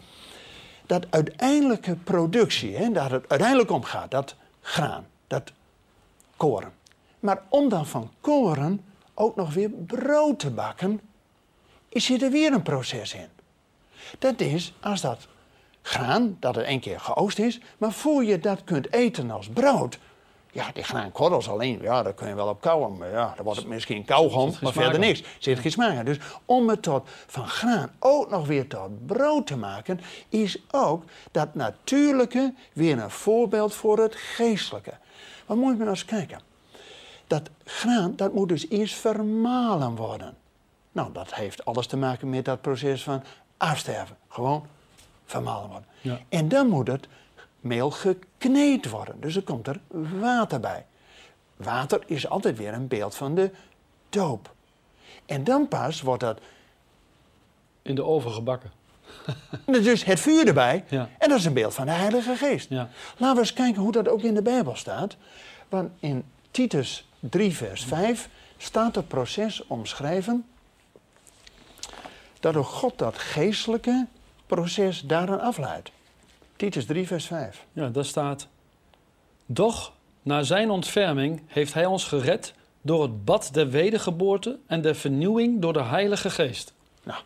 dat 0.87 1.07
uiteindelijke 1.11 1.95
productie, 1.95 2.77
hè, 2.77 2.93
daar 2.93 3.11
het 3.11 3.29
uiteindelijk 3.29 3.71
om 3.71 3.83
gaat, 3.83 4.11
dat 4.11 4.35
graan, 4.61 5.07
dat 5.27 5.53
koren. 6.37 6.73
Maar 7.21 7.43
om 7.49 7.69
dan 7.69 7.87
van 7.87 8.11
koren 8.21 8.85
ook 9.15 9.37
nog 9.37 9.55
weer 9.55 9.71
brood 9.71 10.39
te 10.39 10.51
bakken, 10.51 11.01
zit 11.91 12.23
er 12.23 12.31
weer 12.31 12.53
een 12.53 12.63
proces 12.63 13.15
in. 13.15 13.29
Dat 14.19 14.41
is 14.41 14.75
als 14.81 15.01
dat 15.01 15.27
graan, 15.83 16.37
dat 16.41 16.55
het 16.55 16.65
één 16.65 16.81
keer 16.81 17.01
geoost 17.01 17.39
is, 17.39 17.61
maar 17.79 17.93
voor 17.93 18.25
je 18.25 18.39
dat 18.39 18.65
kunt 18.65 18.93
eten 18.93 19.31
als 19.31 19.49
brood. 19.49 19.99
Ja, 20.55 20.71
die 20.73 20.83
graankorrels 20.83 21.49
alleen, 21.49 21.83
ja, 21.83 22.03
daar 22.03 22.15
kun 22.15 22.29
je 22.29 22.35
wel 22.35 22.49
op 22.49 22.61
kauwen. 22.61 22.97
Maar 22.97 23.11
ja, 23.11 23.33
dan 23.37 23.45
wordt 23.45 23.59
het 23.59 23.69
misschien 23.69 24.05
kauwgom, 24.05 24.55
maar 24.63 24.73
verder 24.73 24.99
niks. 24.99 25.23
Zit 25.39 25.59
geen 25.59 25.71
smaak 25.71 25.99
aan. 25.99 26.05
Dus 26.05 26.19
om 26.45 26.69
het 26.69 26.83
tot, 26.83 27.09
van 27.27 27.49
graan 27.49 27.91
ook 27.99 28.31
nog 28.31 28.47
weer 28.47 28.69
tot 28.69 29.07
brood 29.07 29.47
te 29.47 29.57
maken, 29.57 30.01
is 30.29 30.59
ook 30.71 31.05
dat 31.31 31.55
natuurlijke 31.55 32.55
weer 32.73 32.99
een 32.99 33.11
voorbeeld 33.11 33.75
voor 33.75 33.99
het 33.99 34.15
geestelijke. 34.15 34.93
Maar 35.47 35.57
moet 35.57 35.73
je 35.73 35.79
maar 35.79 35.89
eens 35.89 36.05
kijken. 36.05 36.41
Dat 37.27 37.51
graan, 37.65 38.13
dat 38.17 38.33
moet 38.33 38.49
dus 38.49 38.69
eerst 38.69 38.95
vermalen 38.95 39.97
worden. 39.97 40.37
Nou, 40.93 41.13
dat 41.13 41.35
heeft 41.35 41.65
alles 41.65 41.87
te 41.87 41.97
maken 41.97 42.31
met 42.31 42.45
dat 42.45 42.61
proces 42.61 43.03
van 43.03 43.23
afsterven. 43.57 44.17
Gewoon 44.29 44.67
vermalen 45.25 45.69
worden. 45.69 45.89
Ja. 46.01 46.19
En 46.29 46.49
dan 46.49 46.69
moet 46.69 46.87
het 46.87 47.09
meel 47.65 47.91
gekneed 47.91 48.91
worden. 48.91 49.21
Dus 49.21 49.37
er 49.37 49.43
komt 49.43 49.67
er 49.67 49.81
water 50.21 50.61
bij. 50.61 50.87
Water 51.57 52.03
is 52.07 52.29
altijd 52.29 52.57
weer 52.59 52.73
een 52.73 52.89
beeld 52.89 53.15
van 53.15 53.35
de 53.35 53.51
doop. 54.09 54.55
En 55.27 55.45
dan 55.45 55.69
pas 55.69 56.01
wordt 56.01 56.21
dat, 56.21 56.41
In 57.83 57.95
de 57.95 58.05
oven 58.05 58.33
gebakken. 58.33 58.71
dus 59.67 60.05
het 60.05 60.21
vuur 60.21 60.47
erbij. 60.47 60.85
Ja. 60.89 61.09
En 61.19 61.29
dat 61.29 61.39
is 61.39 61.45
een 61.45 61.53
beeld 61.53 61.75
van 61.75 61.87
de 61.87 61.93
Heilige 61.93 62.37
Geest. 62.37 62.69
Ja. 62.69 62.89
Laten 63.17 63.35
we 63.35 63.41
eens 63.41 63.53
kijken 63.53 63.83
hoe 63.83 63.93
dat 63.93 64.09
ook 64.09 64.23
in 64.23 64.35
de 64.35 64.43
Bijbel 64.43 64.77
staat. 64.77 65.17
Want 65.69 65.91
in 66.01 66.25
Titus 66.51 67.09
3, 67.21 67.57
vers 67.57 67.85
5 67.85 68.29
staat 68.57 68.95
het 68.95 69.09
proces 69.09 69.67
omschreven. 69.67 70.47
Dat 72.41 72.57
ook 72.57 72.67
God 72.67 72.99
dat 72.99 73.19
geestelijke 73.19 74.07
proces 74.47 75.01
daaraan 75.01 75.41
afleidt. 75.41 75.91
Titus 76.65 76.87
3, 76.87 77.07
vers 77.07 77.27
5. 77.27 77.65
Ja, 77.73 77.89
daar 77.89 78.05
staat. 78.05 78.47
Doch 79.47 79.93
na 80.23 80.43
zijn 80.43 80.71
ontferming 80.71 81.43
heeft 81.47 81.75
hij 81.75 81.87
ons 81.87 82.05
gered 82.05 82.55
door 82.81 83.03
het 83.03 83.25
bad 83.25 83.49
der 83.53 83.69
wedergeboorte 83.69 84.59
en 84.67 84.81
der 84.81 84.95
vernieuwing 84.95 85.61
door 85.61 85.73
de 85.73 85.83
Heilige 85.83 86.31
Geest. 86.31 86.73
Nou, 87.03 87.21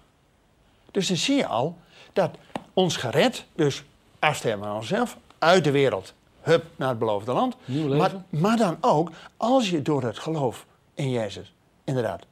dus 0.91 1.09
dan 1.09 1.17
zie 1.17 1.37
je 1.37 1.47
al 1.47 1.79
dat 2.13 2.31
ons 2.73 2.97
gered, 2.97 3.45
dus 3.55 3.85
afstemmen 4.19 4.69
aan 4.69 4.77
onszelf, 4.77 5.17
uit 5.39 5.65
de 5.65 5.71
wereld, 5.71 6.15
hup, 6.41 6.65
naar 6.77 6.89
het 6.89 6.99
beloofde 6.99 7.33
land. 7.33 7.57
Maar, 7.89 8.13
maar 8.29 8.57
dan 8.57 8.77
ook, 8.81 9.11
als 9.37 9.71
je 9.71 9.83
door 9.83 10.03
het 10.03 10.19
geloof 10.19 10.67
in 10.95 11.11
Jezus, 11.11 11.53
inderdaad, 11.85 12.25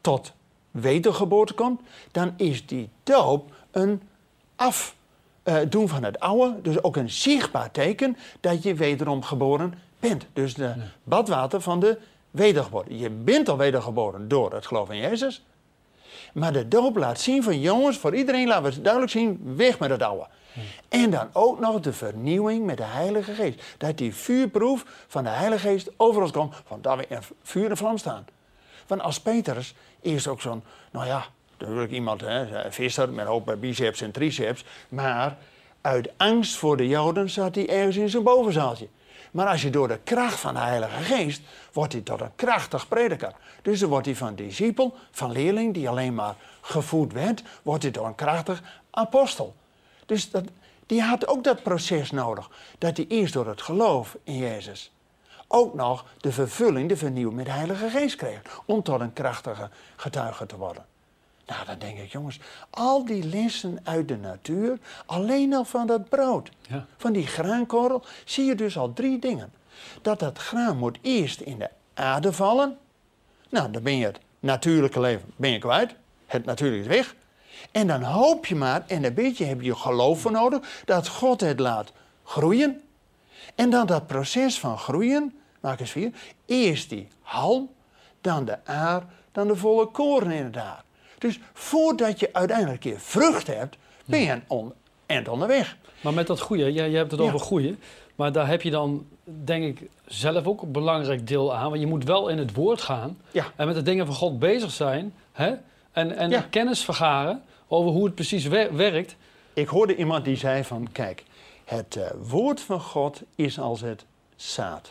tot 0.00 0.32
wedergeboorte 0.70 1.54
komt, 1.54 1.80
dan 2.12 2.34
is 2.36 2.66
die 2.66 2.88
doop 3.02 3.54
een 3.70 4.02
afdoen 5.46 5.88
van 5.88 6.04
het 6.04 6.20
oude, 6.20 6.60
dus 6.62 6.82
ook 6.82 6.96
een 6.96 7.10
zichtbaar 7.10 7.70
teken 7.70 8.16
dat 8.40 8.62
je 8.62 8.74
wederom 8.74 9.22
geboren 9.22 9.74
bent. 10.00 10.26
Dus 10.32 10.54
de 10.54 10.74
badwater 11.02 11.60
van 11.60 11.80
de 11.80 11.98
wedergeboorte. 12.30 12.98
Je 12.98 13.10
bent 13.10 13.48
al 13.48 13.56
wedergeboren 13.56 14.28
door 14.28 14.52
het 14.52 14.66
geloof 14.66 14.90
in 14.90 14.98
Jezus. 14.98 15.44
Maar 16.32 16.52
de 16.52 16.68
doop 16.68 16.96
laat 16.96 17.20
zien 17.20 17.42
van 17.42 17.60
jongens, 17.60 17.98
voor 17.98 18.16
iedereen 18.16 18.46
laten 18.46 18.62
we 18.62 18.68
het 18.68 18.82
duidelijk 18.82 19.12
zien, 19.12 19.40
weg 19.56 19.78
met 19.78 19.90
het 19.90 20.02
oude. 20.02 20.26
En 20.88 21.10
dan 21.10 21.28
ook 21.32 21.60
nog 21.60 21.80
de 21.80 21.92
vernieuwing 21.92 22.64
met 22.64 22.76
de 22.76 22.82
Heilige 22.82 23.34
Geest. 23.34 23.62
Dat 23.78 23.98
die 23.98 24.14
vuurproef 24.14 24.84
van 25.06 25.24
de 25.24 25.30
Heilige 25.30 25.68
Geest 25.68 25.90
over 25.96 26.22
ons 26.22 26.30
komt, 26.30 26.54
van 26.66 26.78
dat 26.82 26.96
we 26.96 27.06
in 27.08 27.18
vuur 27.42 27.70
en 27.70 27.76
vlam 27.76 27.98
staan. 27.98 28.26
Want 28.86 29.00
als 29.00 29.20
Petrus 29.20 29.74
eerst 30.00 30.26
ook 30.26 30.40
zo'n, 30.40 30.62
nou 30.90 31.06
ja, 31.06 31.26
natuurlijk 31.58 31.92
iemand, 31.92 32.20
hè, 32.20 32.72
visser 32.72 33.12
met 33.12 33.26
hoop 33.26 33.56
biceps 33.60 34.00
en 34.00 34.10
triceps, 34.10 34.64
maar 34.88 35.36
uit 35.80 36.10
angst 36.16 36.56
voor 36.56 36.76
de 36.76 36.88
Joden 36.88 37.30
zat 37.30 37.54
hij 37.54 37.68
ergens 37.68 37.96
in 37.96 38.08
zijn 38.08 38.22
bovenzaaltje. 38.22 38.88
Maar 39.30 39.46
als 39.46 39.62
je 39.62 39.70
door 39.70 39.88
de 39.88 39.98
kracht 40.04 40.40
van 40.40 40.54
de 40.54 40.60
Heilige 40.60 41.02
Geest, 41.02 41.40
wordt 41.72 41.92
hij 41.92 42.02
tot 42.02 42.20
een 42.20 42.34
krachtig 42.34 42.88
prediker. 42.88 43.32
Dus 43.62 43.80
dan 43.80 43.88
wordt 43.88 44.06
hij 44.06 44.16
van 44.16 44.34
discipel, 44.34 44.94
van 45.10 45.32
leerling 45.32 45.74
die 45.74 45.88
alleen 45.88 46.14
maar 46.14 46.34
gevoed 46.60 47.12
werd, 47.12 47.42
wordt 47.62 47.82
hij 47.82 47.92
door 47.92 48.06
een 48.06 48.14
krachtig 48.14 48.62
apostel. 48.90 49.54
Dus 50.06 50.30
dat, 50.30 50.44
die 50.86 51.02
had 51.02 51.28
ook 51.28 51.44
dat 51.44 51.62
proces 51.62 52.10
nodig. 52.10 52.50
Dat 52.78 52.96
hij 52.96 53.06
eerst 53.08 53.32
door 53.32 53.46
het 53.46 53.62
geloof 53.62 54.16
in 54.24 54.36
Jezus 54.36 54.90
ook 55.48 55.74
nog 55.74 56.04
de 56.18 56.32
vervulling, 56.32 56.88
de 56.88 56.96
vernieuwing 56.96 57.36
met 57.36 57.44
de 57.44 57.52
Heilige 57.52 57.90
Geest 57.90 58.16
kreeg. 58.16 58.62
Om 58.64 58.82
tot 58.82 59.00
een 59.00 59.12
krachtige 59.12 59.70
getuige 59.96 60.46
te 60.46 60.56
worden. 60.56 60.84
Nou, 61.46 61.66
dan 61.66 61.78
denk 61.78 61.98
ik, 61.98 62.12
jongens, 62.12 62.38
al 62.70 63.04
die 63.04 63.24
lessen 63.24 63.78
uit 63.84 64.08
de 64.08 64.16
natuur, 64.16 64.78
alleen 65.06 65.54
al 65.54 65.64
van 65.64 65.86
dat 65.86 66.08
brood, 66.08 66.50
Ja. 66.68 66.86
van 66.96 67.12
die 67.12 67.26
graankorrel, 67.26 68.04
zie 68.24 68.44
je 68.44 68.54
dus 68.54 68.78
al 68.78 68.92
drie 68.92 69.18
dingen. 69.18 69.52
Dat 70.02 70.18
dat 70.18 70.38
graan 70.38 70.76
moet 70.78 70.98
eerst 71.02 71.40
in 71.40 71.58
de 71.58 71.68
aarde 71.94 72.32
vallen. 72.32 72.78
Nou, 73.48 73.70
dan 73.70 73.82
ben 73.82 73.96
je 73.96 74.04
het 74.06 74.18
natuurlijke 74.40 75.00
leven 75.00 75.32
ben 75.36 75.50
je 75.50 75.58
kwijt. 75.58 75.94
Het 76.26 76.44
natuurlijke 76.44 76.88
is 76.88 76.96
weg. 76.96 77.14
En 77.70 77.86
dan 77.86 78.02
hoop 78.02 78.46
je 78.46 78.54
maar, 78.54 78.84
en 78.86 79.04
een 79.04 79.14
beetje 79.14 79.44
heb 79.44 79.60
je 79.62 79.74
geloof 79.74 80.20
voor 80.20 80.30
nodig, 80.32 80.82
dat 80.84 81.08
God 81.08 81.40
het 81.40 81.60
laat 81.60 81.92
groeien. 82.24 82.82
En 83.54 83.70
dan 83.70 83.86
dat 83.86 84.06
proces 84.06 84.58
van 84.58 84.78
groeien, 84.78 85.38
Marcus 85.60 85.90
4. 85.90 86.12
Eerst 86.46 86.88
die 86.88 87.08
halm, 87.22 87.70
dan 88.20 88.44
de 88.44 88.64
aar, 88.64 89.04
dan 89.32 89.48
de 89.48 89.56
volle 89.56 89.86
koren 89.86 90.30
in 90.30 90.44
het 90.44 90.56
aar. 90.56 90.84
Dus 91.18 91.38
voordat 91.52 92.20
je 92.20 92.28
uiteindelijk 92.32 92.84
een 92.84 92.90
keer 92.90 93.00
vrucht 93.00 93.46
hebt, 93.46 93.76
ben 94.04 94.20
je 94.20 94.30
een 94.32 94.42
on 94.46 94.72
eind 95.06 95.28
onderweg. 95.28 95.76
Maar 96.00 96.14
met 96.14 96.26
dat 96.26 96.40
goede, 96.40 96.72
jij, 96.72 96.90
jij 96.90 96.98
hebt 96.98 97.10
het 97.10 97.20
Ja. 97.20 97.26
over 97.26 97.40
goede. 97.40 97.74
Maar 98.14 98.32
daar 98.32 98.48
heb 98.48 98.62
je 98.62 98.70
dan, 98.70 99.06
denk 99.24 99.64
ik, 99.64 99.88
zelf 100.06 100.46
ook 100.46 100.62
een 100.62 100.72
belangrijk 100.72 101.26
deel 101.26 101.54
aan. 101.54 101.68
Want 101.68 101.80
je 101.80 101.86
moet 101.86 102.04
wel 102.04 102.28
in 102.28 102.38
het 102.38 102.54
woord 102.54 102.80
gaan. 102.82 103.18
Ja. 103.30 103.44
En 103.56 103.66
met 103.66 103.74
de 103.76 103.82
dingen 103.82 104.06
van 104.06 104.14
God 104.14 104.38
bezig 104.38 104.70
zijn. 104.70 105.14
Hè? 105.32 105.54
En, 105.92 106.16
en 106.16 106.30
Ja. 106.30 106.46
kennis 106.50 106.84
vergaren 106.84 107.42
over 107.68 107.90
hoe 107.92 108.04
het 108.04 108.14
precies 108.14 108.44
wer- 108.46 108.76
werkt. 108.76 109.16
Ik 109.52 109.68
hoorde 109.68 109.96
iemand 109.96 110.24
die 110.24 110.36
zei 110.36 110.64
van, 110.64 110.88
kijk, 110.92 111.24
het 111.64 111.96
eh, 111.96 112.10
woord 112.22 112.60
van 112.60 112.80
God 112.80 113.22
is 113.34 113.58
als 113.58 113.80
het 113.80 114.04
zaad. 114.36 114.90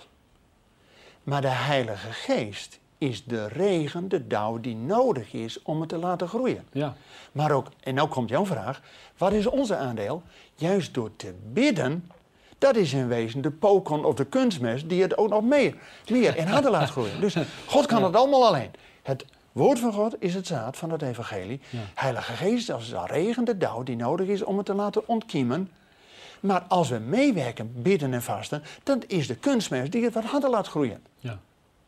Maar 1.24 1.42
de 1.42 1.48
Heilige 1.48 2.12
Geest 2.12 2.80
is 2.98 3.24
de 3.24 3.48
regen, 3.48 4.10
de 4.10 4.28
dauw 4.28 4.60
die 4.60 4.76
nodig 4.76 5.34
is 5.34 5.62
om 5.62 5.80
het 5.80 5.90
te 5.90 5.98
laten 5.98 6.28
groeien. 6.28 6.66
Ja. 6.72 6.96
Maar 7.32 7.52
ook, 7.52 7.68
en 7.80 7.94
nou 7.96 8.08
komt 8.08 8.30
jouw 8.30 8.46
vraag, 8.46 8.82
wat 9.18 9.32
is 9.32 9.46
onze 9.46 9.76
aandeel? 9.76 10.22
Juist 10.56 10.94
door 10.94 11.12
te 11.16 11.34
bidden, 11.54 12.10
dat 12.58 12.76
is 12.76 12.94
in 12.94 13.08
wezen 13.08 13.42
de 13.42 13.52
pokon 13.52 14.06
of 14.06 14.16
de 14.16 14.26
kunstmest 14.26 14.90
die 14.90 15.02
het 15.02 15.18
ook 15.18 15.30
nog 15.30 15.44
meer, 15.44 15.76
meer 16.10 16.38
in 16.38 16.48
harde 16.48 16.70
laat 16.70 16.90
groeien. 16.90 17.22
Dus 17.22 17.36
God 17.66 17.86
kan 17.86 18.04
het 18.04 18.16
allemaal 18.16 18.48
alleen. 18.48 18.72
Het 19.04 19.26
woord 19.52 19.80
van 19.80 19.94
God 19.94 20.16
is 20.20 20.34
het 20.34 20.48
zaad 20.48 20.78
van 20.78 20.92
het 20.92 21.02
evangelie. 21.02 21.60
Ja. 21.70 21.80
Heilige 21.94 22.34
Geest 22.34 22.72
als 22.72 22.90
de 22.90 23.06
regen, 23.06 23.46
de 23.46 23.58
dauw 23.58 23.84
die 23.84 23.96
nodig 23.96 24.28
is 24.28 24.44
om 24.44 24.58
het 24.58 24.66
te 24.66 24.74
laten 24.74 25.08
ontkiemen. 25.08 25.72
Maar 26.40 26.62
als 26.68 26.90
we 26.90 26.98
meewerken, 26.98 27.72
bidden 27.76 28.14
en 28.14 28.24
vasten, 28.24 28.64
dan 28.84 29.04
is 29.08 29.28
de 29.28 29.36
kunstmest 29.36 29.92
die 29.92 30.04
het 30.04 30.14
wat 30.14 30.24
harder 30.24 30.50
laat 30.50 30.68
groeien. 30.68 31.04
ja. 31.20 31.40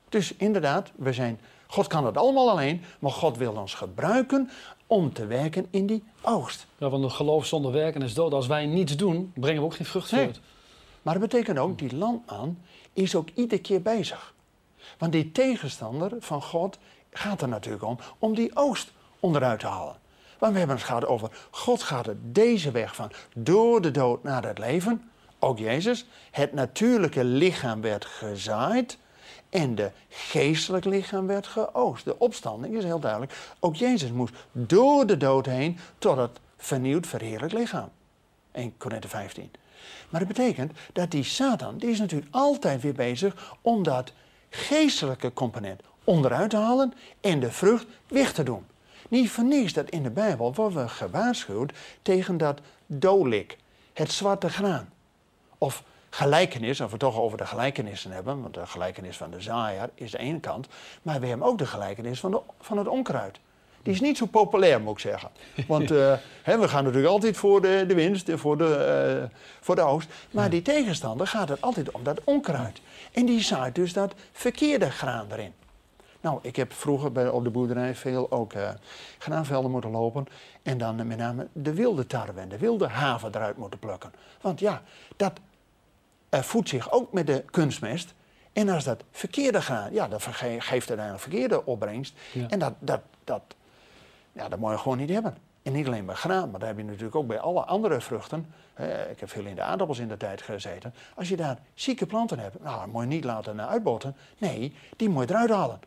Dus 0.09 0.33
inderdaad, 0.35 0.91
we 0.95 1.13
zijn, 1.13 1.39
God 1.67 1.87
kan 1.87 2.05
het 2.05 2.17
allemaal 2.17 2.49
alleen, 2.49 2.83
maar 2.99 3.11
God 3.11 3.37
wil 3.37 3.53
ons 3.53 3.73
gebruiken 3.73 4.49
om 4.87 5.13
te 5.13 5.25
werken 5.25 5.67
in 5.69 5.85
die 5.87 6.03
oogst. 6.21 6.67
Ja, 6.77 6.89
want 6.89 7.03
een 7.03 7.11
geloof 7.11 7.45
zonder 7.45 7.71
werken 7.71 8.01
is 8.01 8.13
dood. 8.13 8.33
Als 8.33 8.47
wij 8.47 8.65
niets 8.65 8.95
doen, 8.95 9.31
brengen 9.35 9.59
we 9.61 9.67
ook 9.67 9.75
geen 9.75 9.85
vrucht 9.85 10.11
Nee. 10.11 10.23
voort. 10.23 10.39
Maar 11.01 11.19
dat 11.19 11.29
betekent 11.29 11.57
ook, 11.57 11.77
die 11.77 11.95
landman 11.95 12.57
is 12.93 13.15
ook 13.15 13.29
iedere 13.33 13.61
keer 13.61 13.81
bezig. 13.81 14.33
Want 14.97 15.11
die 15.11 15.31
tegenstander 15.31 16.11
van 16.19 16.41
God 16.41 16.77
gaat 17.11 17.41
er 17.41 17.47
natuurlijk 17.47 17.83
om, 17.83 17.97
om 18.19 18.35
die 18.35 18.55
oogst 18.55 18.91
onderuit 19.19 19.59
te 19.59 19.67
halen. 19.67 19.95
Want 20.39 20.51
we 20.53 20.57
hebben 20.57 20.77
het 20.77 20.85
gehad 20.85 21.05
over, 21.05 21.29
God 21.51 21.83
gaat 21.83 22.07
er 22.07 22.17
deze 22.21 22.71
weg 22.71 22.95
van 22.95 23.11
door 23.35 23.81
de 23.81 23.91
dood 23.91 24.23
naar 24.23 24.43
het 24.45 24.57
leven. 24.57 25.09
Ook 25.39 25.59
Jezus, 25.59 26.05
het 26.31 26.53
natuurlijke 26.53 27.23
lichaam 27.23 27.81
werd 27.81 28.05
gezaaid 28.05 28.97
en 29.49 29.75
de 29.75 29.91
geestelijk 30.09 30.85
lichaam 30.85 31.27
werd 31.27 31.47
geoogst. 31.47 32.05
De 32.05 32.19
opstanding 32.19 32.75
is 32.75 32.83
heel 32.83 32.99
duidelijk. 32.99 33.33
Ook 33.59 33.75
Jezus 33.75 34.11
moest 34.11 34.33
door 34.51 35.05
de 35.05 35.17
dood 35.17 35.45
heen 35.45 35.79
tot 35.97 36.17
het 36.17 36.39
vernieuwd, 36.57 37.07
verheerlijk 37.07 37.53
lichaam. 37.53 37.89
1 38.51 38.77
Korinthe 38.77 39.07
15. 39.07 39.51
Maar 40.09 40.19
dat 40.19 40.29
betekent 40.29 40.71
dat 40.93 41.11
die 41.11 41.23
Satan, 41.23 41.77
die 41.77 41.89
is 41.89 41.99
natuurlijk 41.99 42.35
altijd 42.35 42.81
weer 42.81 42.93
bezig 42.93 43.55
om 43.61 43.83
dat 43.83 44.11
geestelijke 44.49 45.33
component 45.33 45.81
onderuit 46.03 46.49
te 46.49 46.57
halen 46.57 46.93
en 47.21 47.39
de 47.39 47.51
vrucht 47.51 47.85
weg 48.07 48.33
te 48.33 48.43
doen. 48.43 48.65
Niet 49.09 49.29
voor 49.29 49.43
niks 49.43 49.73
dat 49.73 49.89
in 49.89 50.03
de 50.03 50.09
Bijbel 50.09 50.53
worden 50.53 50.81
we 50.81 50.89
gewaarschuwd 50.89 51.73
tegen 52.01 52.37
dat 52.37 52.59
dolik, 52.85 53.57
het 53.93 54.11
zwarte 54.11 54.49
graan. 54.49 54.89
Of 55.57 55.83
gelijkenis, 56.09 56.81
als 56.81 56.91
we 56.91 56.97
het 56.97 56.99
toch 57.13 57.19
over 57.19 57.37
de 57.37 57.45
gelijkenissen 57.45 58.11
hebben, 58.11 58.41
want 58.41 58.53
de 58.53 58.65
gelijkenis 58.65 59.17
van 59.17 59.31
de 59.31 59.41
zaaier 59.41 59.89
is 59.93 60.11
de 60.11 60.17
ene 60.17 60.39
kant, 60.39 60.67
maar 61.01 61.19
we 61.19 61.27
hebben 61.27 61.47
ook 61.47 61.57
de 61.57 61.65
gelijkenis 61.65 62.19
van, 62.19 62.31
de, 62.31 62.39
van 62.59 62.77
het 62.77 62.87
onkruid. 62.87 63.39
Die 63.83 63.93
is 63.93 64.01
niet 64.01 64.17
zo 64.17 64.25
populair, 64.25 64.81
moet 64.81 64.93
ik 64.93 64.99
zeggen. 64.99 65.29
Want 65.67 65.91
eh, 65.91 66.17
we 66.43 66.67
gaan 66.67 66.83
natuurlijk 66.83 67.13
altijd 67.13 67.37
voor 67.37 67.61
de, 67.61 67.83
de 67.87 67.93
winst, 67.93 68.29
en 68.29 68.39
voor 68.39 68.57
de, 68.57 68.75
eh, 68.75 69.37
voor 69.61 69.75
de 69.75 69.81
oogst. 69.81 70.09
Maar 70.31 70.49
die 70.49 70.61
tegenstander 70.61 71.27
gaat 71.27 71.49
het 71.49 71.61
altijd 71.61 71.91
om 71.91 72.03
dat 72.03 72.21
onkruid. 72.23 72.81
En 73.11 73.25
die 73.25 73.41
zaait 73.41 73.75
dus 73.75 73.93
dat 73.93 74.13
verkeerde 74.31 74.91
graan 74.91 75.27
erin. 75.31 75.53
Nou, 76.21 76.39
ik 76.41 76.55
heb 76.55 76.73
vroeger 76.73 77.11
bij, 77.11 77.29
op 77.29 77.43
de 77.43 77.49
boerderij 77.49 77.95
veel 77.95 78.31
ook 78.31 78.53
eh 78.53 78.69
graanvelden 79.17 79.71
moeten 79.71 79.91
lopen. 79.91 80.25
En 80.63 80.77
dan 80.77 81.07
met 81.07 81.17
name 81.17 81.47
de 81.53 81.73
wilde 81.73 82.07
tarwe 82.07 82.39
en 82.39 82.49
de 82.49 82.57
wilde 82.57 82.87
haven 82.87 83.35
eruit 83.35 83.57
moeten 83.57 83.79
plukken. 83.79 84.13
Want 84.41 84.59
ja, 84.59 84.81
dat 85.15 85.31
voedt 86.29 86.69
zich 86.69 86.91
ook 86.91 87.13
met 87.13 87.27
de 87.27 87.43
kunstmest. 87.51 88.13
En 88.53 88.69
als 88.69 88.83
dat 88.83 89.03
verkeerde 89.11 89.61
graan, 89.61 89.93
ja, 89.93 90.07
dat 90.07 90.21
verge- 90.21 90.55
geeft 90.59 90.87
uiteindelijk 90.87 91.19
verkeerde 91.19 91.65
opbrengst. 91.65 92.13
Ja. 92.33 92.47
En 92.47 92.59
dat, 92.59 92.73
dat, 92.79 93.01
dat, 93.23 93.41
ja, 94.31 94.49
dat 94.49 94.59
moet 94.59 94.71
je 94.71 94.77
gewoon 94.77 94.97
niet 94.97 95.09
hebben. 95.09 95.37
En 95.63 95.73
niet 95.73 95.87
alleen 95.87 96.05
bij 96.05 96.15
graan, 96.15 96.49
maar 96.51 96.59
dat 96.59 96.69
heb 96.69 96.77
je 96.77 96.83
natuurlijk 96.83 97.15
ook 97.15 97.27
bij 97.27 97.39
alle 97.39 97.65
andere 97.65 98.01
vruchten. 98.01 98.53
Eh, 98.73 99.09
ik 99.09 99.19
heb 99.19 99.29
veel 99.29 99.45
in 99.45 99.55
de 99.55 99.61
aardappels 99.61 99.99
in 99.99 100.07
de 100.07 100.17
tijd 100.17 100.41
gezeten. 100.41 100.93
Als 101.15 101.29
je 101.29 101.35
daar 101.35 101.57
zieke 101.73 102.05
planten 102.05 102.39
hebt, 102.39 102.63
nou, 102.63 102.79
dan 102.79 102.89
moet 102.89 103.01
je 103.01 103.07
niet 103.07 103.23
laten 103.23 103.59
eh, 103.59 103.67
uitbotten. 103.67 104.15
Nee, 104.37 104.73
die 104.95 105.09
moet 105.09 105.27
je 105.29 105.33
eruit 105.33 105.49
halen. 105.49 105.79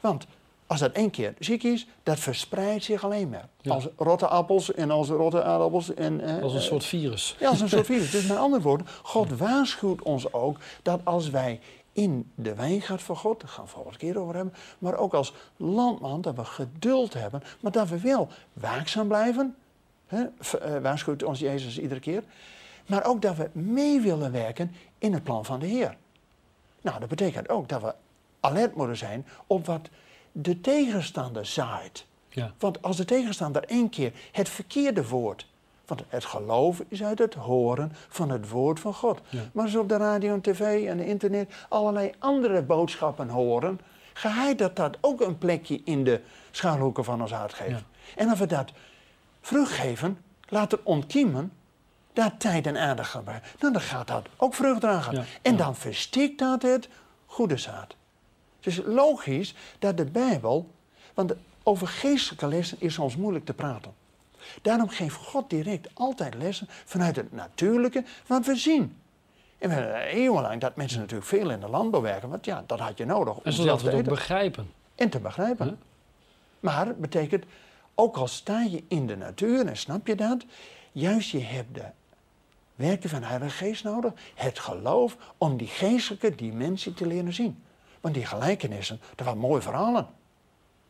Want 0.00 0.26
als 0.68 0.80
dat 0.80 0.92
één 0.92 1.10
keer 1.10 1.34
ziek 1.38 1.62
is, 1.62 1.86
dat 2.02 2.18
verspreidt 2.18 2.84
zich 2.84 3.04
alleen 3.04 3.28
maar. 3.28 3.48
Ja. 3.60 3.72
Als 3.72 3.88
rotte 3.96 4.26
appels 4.26 4.74
en 4.74 4.90
als 4.90 5.08
rotte 5.08 5.42
aardappels. 5.42 5.94
En, 5.94 6.20
eh, 6.20 6.42
Als 6.42 6.52
een 6.52 6.58
eh, 6.58 6.64
soort 6.64 6.84
virus. 6.84 7.36
ja, 7.38 7.48
als 7.48 7.60
een 7.60 7.68
soort 7.68 7.86
virus. 7.94 8.10
Dus 8.10 8.26
met 8.26 8.36
andere 8.36 8.62
woorden, 8.62 8.86
God 9.02 9.38
waarschuwt 9.38 10.02
ons 10.02 10.32
ook 10.32 10.58
dat 10.82 11.00
als 11.04 11.30
wij 11.30 11.60
in 11.92 12.30
de 12.34 12.54
wijngaard 12.54 13.02
van 13.02 13.16
God, 13.16 13.40
daar 13.40 13.48
gaan 13.50 13.64
we 13.64 13.70
volgende 13.70 13.98
keer 13.98 14.18
over 14.18 14.34
hebben, 14.34 14.54
maar 14.78 14.96
ook 14.96 15.14
als 15.14 15.32
landman, 15.56 16.20
dat 16.20 16.34
we 16.34 16.44
geduld 16.44 17.14
hebben, 17.14 17.42
maar 17.60 17.72
dat 17.72 17.88
we 17.88 18.00
wel 18.00 18.28
waakzaam 18.52 19.08
blijven. 19.08 19.56
Hè, 20.06 20.24
eh, 20.58 20.82
waarschuwt 20.82 21.22
ons 21.22 21.38
Jezus 21.38 21.78
iedere 21.78 22.00
keer. 22.00 22.22
Maar 22.86 23.04
ook 23.04 23.22
dat 23.22 23.36
we 23.36 23.48
mee 23.52 24.00
willen 24.00 24.32
werken 24.32 24.74
in 24.98 25.12
het 25.12 25.24
plan 25.24 25.44
van 25.44 25.60
de 25.60 25.66
Heer. 25.66 25.96
Nou, 26.80 27.00
dat 27.00 27.08
betekent 27.08 27.48
ook 27.48 27.68
dat 27.68 27.82
we 27.82 27.94
alert 28.40 28.74
moeten 28.74 28.96
zijn 28.96 29.26
op 29.46 29.66
wat 29.66 29.88
de 30.32 30.60
tegenstander 30.60 31.46
zaait. 31.46 32.06
Ja. 32.28 32.52
Want 32.58 32.82
als 32.82 32.96
de 32.96 33.04
tegenstander 33.04 33.64
één 33.64 33.88
keer 33.88 34.12
het 34.32 34.48
verkeerde 34.48 35.08
woord. 35.08 35.46
Want 35.86 36.02
het 36.08 36.24
geloof 36.24 36.82
is 36.88 37.02
uit 37.02 37.18
het 37.18 37.34
horen 37.34 37.92
van 38.08 38.30
het 38.30 38.48
woord 38.48 38.80
van 38.80 38.94
God. 38.94 39.20
Ja. 39.28 39.40
Maar 39.52 39.64
als 39.64 39.72
we 39.72 39.78
op 39.80 39.88
de 39.88 39.96
radio 39.96 40.34
en 40.34 40.40
tv 40.40 40.86
en 40.86 41.00
internet 41.00 41.52
allerlei 41.68 42.12
andere 42.18 42.62
boodschappen 42.62 43.28
horen. 43.28 43.80
geheid 44.12 44.58
dat 44.58 44.76
dat 44.76 44.96
ook 45.00 45.20
een 45.20 45.38
plekje 45.38 45.80
in 45.84 46.04
de 46.04 46.20
schuilhoeken 46.50 47.04
van 47.04 47.20
ons 47.22 47.32
hart 47.32 47.54
geeft. 47.54 47.70
Ja. 47.70 47.82
En 48.16 48.28
als 48.28 48.38
we 48.38 48.46
dat 48.46 48.72
vrucht 49.40 49.72
geven, 49.72 50.18
laten 50.48 50.86
ontkiemen. 50.86 51.52
daar 52.12 52.36
tijd 52.36 52.66
en 52.66 52.76
aandacht 52.76 53.14
aan 53.14 53.24
bij. 53.24 53.40
Nou, 53.60 53.72
dan 53.72 53.82
gaat 53.82 54.06
dat 54.06 54.26
ook 54.36 54.54
vrucht 54.54 54.80
dragen. 54.80 55.26
En 55.42 55.56
dan 55.56 55.76
verstikt 55.76 56.38
dat 56.38 56.62
het 56.62 56.88
goede 57.26 57.56
zaad. 57.56 57.96
Het 58.60 58.66
is 58.66 58.80
logisch 58.84 59.54
dat 59.78 59.96
de 59.96 60.04
Bijbel, 60.04 60.70
want 61.14 61.32
over 61.62 61.88
geestelijke 61.88 62.46
lessen 62.46 62.76
is 62.80 62.94
soms 62.94 63.16
moeilijk 63.16 63.44
te 63.44 63.54
praten. 63.54 63.94
Daarom 64.62 64.88
geeft 64.88 65.14
God 65.14 65.50
direct 65.50 65.88
altijd 65.94 66.34
lessen 66.34 66.66
vanuit 66.84 67.16
het 67.16 67.32
natuurlijke 67.32 68.04
wat 68.26 68.46
we 68.46 68.56
zien. 68.56 68.96
En 69.58 69.68
we 69.68 69.74
hebben 69.74 70.00
eeuwenlang 70.00 70.60
dat 70.60 70.76
mensen 70.76 70.98
natuurlijk 71.00 71.28
veel 71.28 71.50
in 71.50 71.60
de 71.60 71.68
landbouw 71.68 72.00
werken, 72.00 72.28
want 72.28 72.44
ja, 72.44 72.64
dat 72.66 72.78
had 72.78 72.98
je 72.98 73.04
nodig 73.04 73.34
om 73.34 73.40
En 73.44 73.52
zodat 73.52 73.82
we 73.82 73.88
het 73.88 73.98
ook 73.98 74.04
begrijpen. 74.04 74.70
en 74.94 75.08
te 75.08 75.18
begrijpen. 75.18 75.78
Maar 76.60 76.86
het 76.86 76.98
betekent, 76.98 77.44
ook 77.94 78.16
al 78.16 78.26
sta 78.26 78.60
je 78.60 78.84
in 78.88 79.06
de 79.06 79.16
natuur 79.16 79.66
en 79.66 79.76
snap 79.76 80.06
je 80.06 80.14
dat, 80.14 80.44
juist 80.92 81.30
je 81.30 81.40
hebt 81.40 81.74
de 81.74 81.84
werken 82.74 83.10
van 83.10 83.20
de 83.20 83.26
Heilige 83.26 83.56
Geest 83.56 83.84
nodig, 83.84 84.12
het 84.34 84.58
geloof, 84.58 85.16
om 85.38 85.56
die 85.56 85.66
geestelijke 85.66 86.34
dimensie 86.34 86.94
te 86.94 87.06
leren 87.06 87.32
zien. 87.32 87.62
Want 88.00 88.14
die 88.14 88.26
gelijkenissen, 88.26 89.00
dat 89.14 89.26
waren 89.26 89.40
mooie 89.40 89.62
verhalen. 89.62 90.06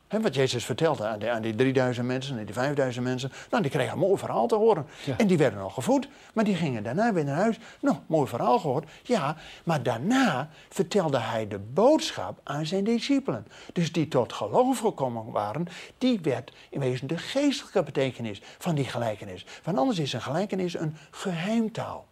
Hè, 0.09 0.21
wat 0.21 0.35
Jezus 0.35 0.65
vertelde 0.65 1.07
aan 1.07 1.19
die, 1.19 1.31
aan 1.31 1.43
die 1.43 1.55
3000 1.55 2.07
mensen 2.07 2.39
en 2.39 2.45
die 2.45 2.55
5000 2.55 3.05
mensen, 3.05 3.33
nou, 3.51 3.63
die 3.63 3.71
kregen 3.71 3.93
een 3.93 3.99
mooi 3.99 4.19
verhaal 4.19 4.47
te 4.47 4.55
horen. 4.55 4.87
Ja. 5.05 5.17
En 5.17 5.27
die 5.27 5.39
werden 5.39 5.59
nog 5.59 5.75
gevoed, 5.75 6.09
maar 6.33 6.45
die 6.45 6.55
gingen 6.55 6.83
daarna 6.83 7.13
weer 7.13 7.25
naar 7.25 7.37
huis. 7.37 7.59
Nou, 7.81 7.97
mooi 8.07 8.29
verhaal 8.29 8.59
gehoord. 8.59 8.91
Ja, 9.03 9.37
maar 9.65 9.83
daarna 9.83 10.49
vertelde 10.69 11.19
hij 11.19 11.49
de 11.49 11.59
boodschap 11.59 12.41
aan 12.43 12.67
zijn 12.67 12.85
discipelen. 12.85 13.47
Dus 13.73 13.93
die 13.93 14.09
tot 14.09 14.33
geloof 14.33 14.79
gekomen 14.79 15.31
waren, 15.33 15.67
die 15.99 16.21
werd 16.23 16.53
in 16.71 16.81
wezen 16.81 17.07
de 17.07 17.19
geestelijke 17.19 17.83
betekenis 17.83 18.43
van 18.59 18.75
die 18.75 18.85
gelijkenis. 18.85 19.47
Want 19.63 19.79
anders 19.79 19.99
is 19.99 20.13
een 20.13 20.23
gelijkenis 20.23 20.79
een 20.79 20.97
geheimtaal. 21.11 22.07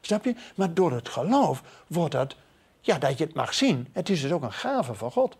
Snap 0.00 0.24
je? 0.24 0.34
Maar 0.54 0.74
door 0.74 0.92
het 0.92 1.08
geloof 1.08 1.62
wordt 1.86 2.12
dat, 2.12 2.36
ja, 2.84 2.98
dat 2.98 3.18
je 3.18 3.24
het 3.24 3.34
mag 3.34 3.54
zien. 3.54 3.88
Het 3.92 4.08
is 4.08 4.20
dus 4.20 4.32
ook 4.32 4.42
een 4.42 4.52
gave 4.52 4.94
van 4.94 5.10
God. 5.10 5.36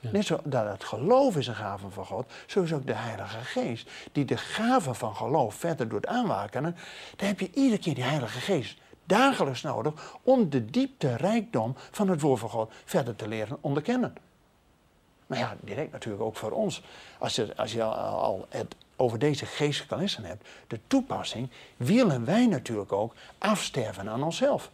Ja. 0.00 0.10
Net 0.10 0.26
zo 0.26 0.38
dat 0.44 0.68
het 0.68 0.84
geloof 0.84 1.36
is 1.36 1.46
een 1.46 1.54
gave 1.54 1.90
van 1.90 2.04
God, 2.04 2.32
zo 2.46 2.62
is 2.62 2.72
ook 2.72 2.86
de 2.86 2.94
Heilige 2.94 3.38
Geest, 3.38 3.90
die 4.12 4.24
de 4.24 4.36
gave 4.36 4.94
van 4.94 5.16
geloof 5.16 5.54
verder 5.54 5.88
doet 5.88 6.06
aanwakenen. 6.06 6.76
Dan 7.16 7.28
heb 7.28 7.40
je 7.40 7.50
iedere 7.52 7.78
keer 7.78 7.94
die 7.94 8.04
Heilige 8.04 8.40
Geest 8.40 8.78
dagelijks 9.04 9.62
nodig 9.62 10.16
om 10.22 10.50
de 10.50 10.64
diepte, 10.64 11.16
rijkdom 11.16 11.74
van 11.90 12.08
het 12.08 12.20
woord 12.20 12.40
van 12.40 12.50
God 12.50 12.72
verder 12.84 13.16
te 13.16 13.28
leren 13.28 13.58
onderkennen. 13.60 14.14
Maar 15.26 15.38
ja, 15.38 15.56
direct 15.60 15.92
natuurlijk 15.92 16.22
ook 16.22 16.36
voor 16.36 16.50
ons. 16.50 16.82
Als 17.18 17.34
je, 17.34 17.56
als 17.56 17.72
je 17.72 17.82
al 17.82 18.46
het 18.48 18.74
over 18.96 19.18
deze 19.18 19.46
geestelijke 19.46 19.96
lessen 19.96 20.24
hebt, 20.24 20.48
de 20.66 20.80
toepassing, 20.86 21.50
willen 21.76 22.24
wij 22.24 22.46
natuurlijk 22.46 22.92
ook 22.92 23.14
afsterven 23.38 24.08
aan 24.08 24.22
onszelf. 24.22 24.70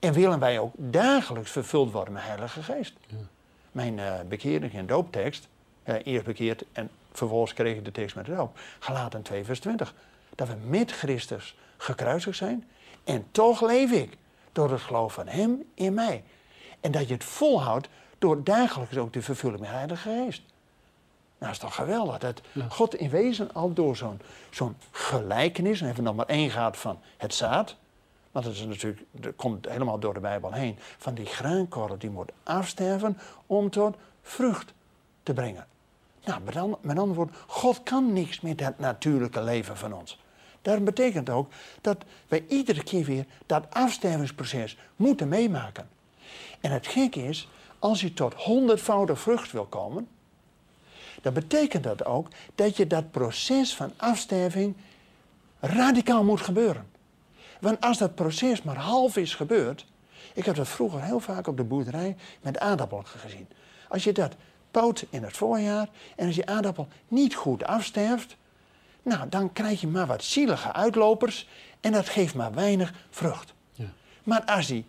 En 0.00 0.12
willen 0.12 0.38
wij 0.38 0.58
ook 0.58 0.72
dagelijks 0.76 1.50
vervuld 1.50 1.92
worden 1.92 2.12
met 2.12 2.22
Heilige 2.22 2.62
Geest. 2.62 2.92
Ja. 3.06 3.16
Mijn 3.72 3.98
uh, 3.98 4.14
bekering 4.28 4.74
en 4.74 4.86
dooptekst, 4.86 5.48
uh, 5.84 5.94
eerst 6.04 6.24
bekeerd 6.24 6.64
en 6.72 6.90
vervolgens 7.12 7.54
kreeg 7.54 7.76
ik 7.76 7.84
de 7.84 7.92
tekst 7.92 8.16
met 8.16 8.26
de 8.26 8.34
doop. 8.34 8.58
Galaten 8.78 9.22
2 9.22 9.44
vers 9.44 9.60
20. 9.60 9.94
Dat 10.34 10.48
we 10.48 10.54
met 10.64 10.92
Christus 10.92 11.56
gekruisigd 11.76 12.36
zijn 12.36 12.68
en 13.04 13.26
toch 13.30 13.62
leef 13.62 13.90
ik 13.90 14.16
door 14.52 14.70
het 14.70 14.80
geloof 14.80 15.12
van 15.12 15.28
Hem 15.28 15.62
in 15.74 15.94
mij. 15.94 16.24
En 16.80 16.90
dat 16.90 17.08
je 17.08 17.14
het 17.14 17.24
volhoudt 17.24 17.88
door 18.18 18.44
dagelijks 18.44 18.96
ook 18.96 19.12
te 19.12 19.22
vervullen 19.22 19.60
met 19.60 19.68
Heilige 19.68 20.08
Geest. 20.08 20.42
Nou, 21.38 21.52
is 21.52 21.58
toch 21.58 21.74
geweldig 21.74 22.18
dat 22.18 22.40
God 22.68 22.94
in 22.94 23.10
wezen 23.10 23.52
al 23.52 23.72
door 23.72 23.96
zo'n 23.96 24.20
zo'n 24.50 24.76
gelijkenis, 24.90 25.80
en 25.80 25.88
even 25.88 26.04
nog 26.04 26.14
maar 26.14 26.26
één 26.26 26.50
gaat 26.50 26.76
van 26.76 26.98
het 27.16 27.34
zaad, 27.34 27.76
want 28.30 28.44
dat 28.44 28.54
is 28.54 28.64
natuurlijk, 28.64 29.02
dat 29.10 29.36
komt 29.36 29.68
helemaal 29.68 29.98
door 29.98 30.14
de 30.14 30.20
Bijbel 30.20 30.52
heen, 30.52 30.76
van 30.78 31.14
die 31.14 31.26
graankorrel 31.26 31.98
die 31.98 32.10
moet 32.10 32.32
afsterven 32.42 33.18
om 33.46 33.70
tot 33.70 33.96
vrucht 34.22 34.72
te 35.22 35.32
brengen. 35.32 35.66
Nou, 36.24 36.40
met, 36.42 36.56
an, 36.56 36.76
met 36.80 36.98
andere 36.98 37.16
woorden, 37.16 37.34
God 37.46 37.82
kan 37.82 38.12
niks 38.12 38.40
met 38.40 38.60
het 38.60 38.78
natuurlijke 38.78 39.42
leven 39.42 39.76
van 39.76 39.92
ons. 39.92 40.18
Dat 40.62 40.84
betekent 40.84 41.30
ook 41.30 41.52
dat 41.80 42.04
wij 42.28 42.44
iedere 42.48 42.82
keer 42.82 43.04
weer 43.04 43.24
dat 43.46 43.66
afstervingsproces 43.70 44.78
moeten 44.96 45.28
meemaken. 45.28 45.88
En 46.60 46.70
het 46.70 46.86
gekke 46.86 47.24
is, 47.24 47.48
als 47.78 48.00
je 48.00 48.14
tot 48.14 48.34
honderdvoudig 48.34 49.20
vrucht 49.20 49.52
wil 49.52 49.64
komen, 49.66 50.08
dan 51.22 51.32
betekent 51.32 51.84
dat 51.84 52.04
ook 52.04 52.28
dat 52.54 52.76
je 52.76 52.86
dat 52.86 53.10
proces 53.10 53.74
van 53.74 53.92
afsterving 53.96 54.76
radicaal 55.60 56.24
moet 56.24 56.40
gebeuren. 56.40 56.89
Want 57.60 57.80
als 57.80 57.98
dat 57.98 58.14
proces 58.14 58.62
maar 58.62 58.76
half 58.76 59.16
is 59.16 59.34
gebeurd, 59.34 59.86
ik 60.34 60.44
heb 60.44 60.54
dat 60.54 60.68
vroeger 60.68 61.02
heel 61.02 61.20
vaak 61.20 61.46
op 61.46 61.56
de 61.56 61.64
boerderij 61.64 62.16
met 62.40 62.58
aardappelen 62.58 63.06
gezien. 63.06 63.48
Als 63.88 64.04
je 64.04 64.12
dat 64.12 64.34
poot 64.70 65.06
in 65.10 65.22
het 65.22 65.36
voorjaar 65.36 65.88
en 66.16 66.26
als 66.26 66.36
je 66.36 66.46
aardappel 66.46 66.88
niet 67.08 67.34
goed 67.34 67.64
afsterft, 67.64 68.36
nou 69.02 69.28
dan 69.28 69.52
krijg 69.52 69.80
je 69.80 69.86
maar 69.86 70.06
wat 70.06 70.24
zielige 70.24 70.72
uitlopers 70.72 71.48
en 71.80 71.92
dat 71.92 72.08
geeft 72.08 72.34
maar 72.34 72.52
weinig 72.54 72.92
vrucht. 73.10 73.54
Ja. 73.72 73.92
Maar 74.22 74.44
als 74.44 74.66
die 74.66 74.84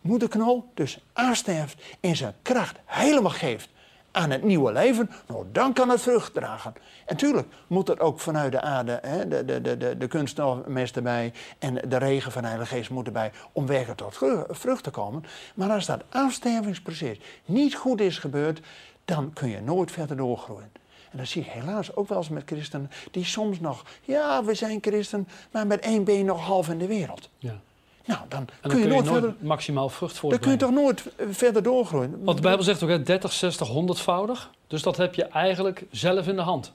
moederknol 0.00 0.70
dus 0.74 0.98
afsterft 1.12 1.82
en 2.00 2.16
zijn 2.16 2.34
kracht 2.42 2.78
helemaal 2.84 3.30
geeft 3.30 3.68
aan 4.12 4.30
het 4.30 4.42
nieuwe 4.42 4.72
leven, 4.72 5.10
nou, 5.26 5.46
dan 5.52 5.72
kan 5.72 5.88
het 5.88 6.00
vrucht 6.00 6.34
dragen. 6.34 6.74
En 7.06 7.16
tuurlijk 7.16 7.48
moet 7.66 7.88
er 7.88 8.00
ook 8.00 8.20
vanuit 8.20 8.52
de 8.52 8.60
aarde 8.60 8.98
hè, 9.02 9.28
de, 9.28 9.44
de, 9.44 9.60
de, 9.60 9.76
de, 9.76 9.96
de 9.96 10.06
kunstmest 10.06 10.96
erbij 10.96 11.32
en 11.58 11.74
de 11.88 11.96
regen 11.96 12.32
van 12.32 12.42
de 12.42 12.48
Heilige 12.48 12.74
Geest 12.74 12.90
moet 12.90 13.06
erbij 13.06 13.32
om 13.52 13.66
werken 13.66 13.96
tot 13.96 14.18
vrucht 14.48 14.84
te 14.84 14.90
komen. 14.90 15.24
Maar 15.54 15.70
als 15.70 15.86
dat 15.86 16.02
afstervingsproces 16.08 17.18
niet 17.44 17.74
goed 17.74 18.00
is 18.00 18.18
gebeurd, 18.18 18.60
dan 19.04 19.32
kun 19.32 19.48
je 19.48 19.60
nooit 19.60 19.90
verder 19.90 20.16
doorgroeien. 20.16 20.70
En 21.10 21.18
dat 21.18 21.26
zie 21.26 21.42
ik 21.42 21.50
helaas 21.50 21.96
ook 21.96 22.08
wel 22.08 22.18
eens 22.18 22.28
met 22.28 22.42
christenen 22.46 22.90
die 23.10 23.24
soms 23.24 23.60
nog, 23.60 23.84
ja, 24.02 24.44
we 24.44 24.54
zijn 24.54 24.78
christen, 24.80 25.28
maar 25.50 25.66
met 25.66 25.80
één 25.80 26.04
been 26.04 26.24
nog 26.24 26.40
half 26.40 26.68
in 26.68 26.78
de 26.78 26.86
wereld. 26.86 27.28
Ja. 27.38 27.60
Nou, 28.04 28.20
dan, 28.28 28.48
kun 28.60 28.78
je, 28.78 28.86
nooit, 28.86 29.06
verder, 29.06 29.34
maximaal 29.38 29.88
vrucht 29.88 30.18
voor. 30.18 30.30
Dan 30.30 30.38
kun 30.38 30.50
je 30.50 30.56
toch 30.56 30.70
nooit 30.70 31.02
eh, 31.16 31.26
verder 31.30 31.62
doorgroeien. 31.62 32.24
Want 32.24 32.36
de 32.36 32.42
Bijbel 32.42 32.64
zegt 32.64 32.82
ook 32.82 32.88
hè, 32.88 33.02
30, 33.02 33.32
60, 33.32 33.68
100voudig. 33.68 34.50
Dus 34.66 34.82
dat 34.82 34.96
heb 34.96 35.14
je 35.14 35.24
eigenlijk 35.24 35.84
zelf 35.90 36.26
in 36.26 36.36
de 36.36 36.42
hand. 36.42 36.72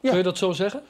Kun 0.00 0.16
je 0.16 0.22
dat 0.22 0.38
zo 0.38 0.52
zeggen? 0.52 0.82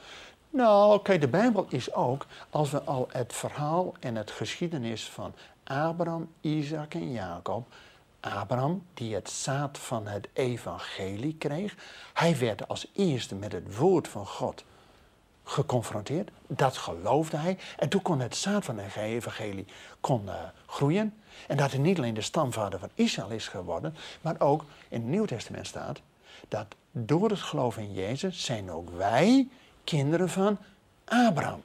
Nou, 0.51 1.03
kijk, 1.03 1.21
de 1.21 1.29
Bijbel 1.29 1.67
is 1.69 1.93
ook, 1.93 2.27
als 2.51 2.71
we 2.71 2.83
al 2.83 3.09
het 3.13 3.33
verhaal 3.33 3.95
en 4.01 4.17
het 4.17 4.31
geschiedenis 4.31 5.09
van 5.09 5.35
Abraham, 5.65 6.29
Isaac 6.41 6.95
en 6.95 7.13
Jacob. 7.13 7.67
Abraham, 8.21 8.83
die 8.95 9.15
het 9.15 9.31
zaad 9.31 9.79
van 9.79 10.07
het 10.07 10.29
evangelie 10.33 11.37
kreeg. 11.39 11.75
Hij 12.13 12.39
werd 12.39 12.69
als 12.69 12.87
eerste 12.93 13.35
met 13.35 13.53
het 13.53 13.77
woord 13.77 14.09
van 14.09 14.27
God 14.27 14.65
geconfronteerd. 15.45 16.31
Dat 16.47 16.77
geloofde 16.77 17.37
hij. 17.37 17.59
En 17.77 17.89
toen 17.89 18.03
kon 18.03 18.21
het 18.21 18.37
zaad 18.37 18.65
van 18.65 18.79
het 18.79 18.97
evangelie 18.97 19.67
kon, 20.01 20.23
uh, 20.25 20.35
groeien. 20.67 21.15
En 21.47 21.57
dat 21.57 21.71
hij 21.71 21.81
niet 21.81 21.99
alleen 21.99 22.15
de 22.15 22.21
stamvader 22.21 22.79
van 22.79 22.91
Israël 22.95 23.31
is 23.31 23.49
geworden, 23.49 23.95
maar 24.21 24.41
ook 24.41 24.65
in 24.89 25.01
het 25.01 25.11
Nieuw 25.11 25.25
Testament 25.25 25.67
staat 25.67 26.01
dat 26.49 26.67
door 26.91 27.31
het 27.31 27.41
geloof 27.41 27.77
in 27.77 27.93
Jezus 27.93 28.45
zijn 28.45 28.71
ook 28.71 28.91
wij 28.91 29.49
kinderen 29.85 30.29
van 30.29 30.59
Abraham. 31.05 31.63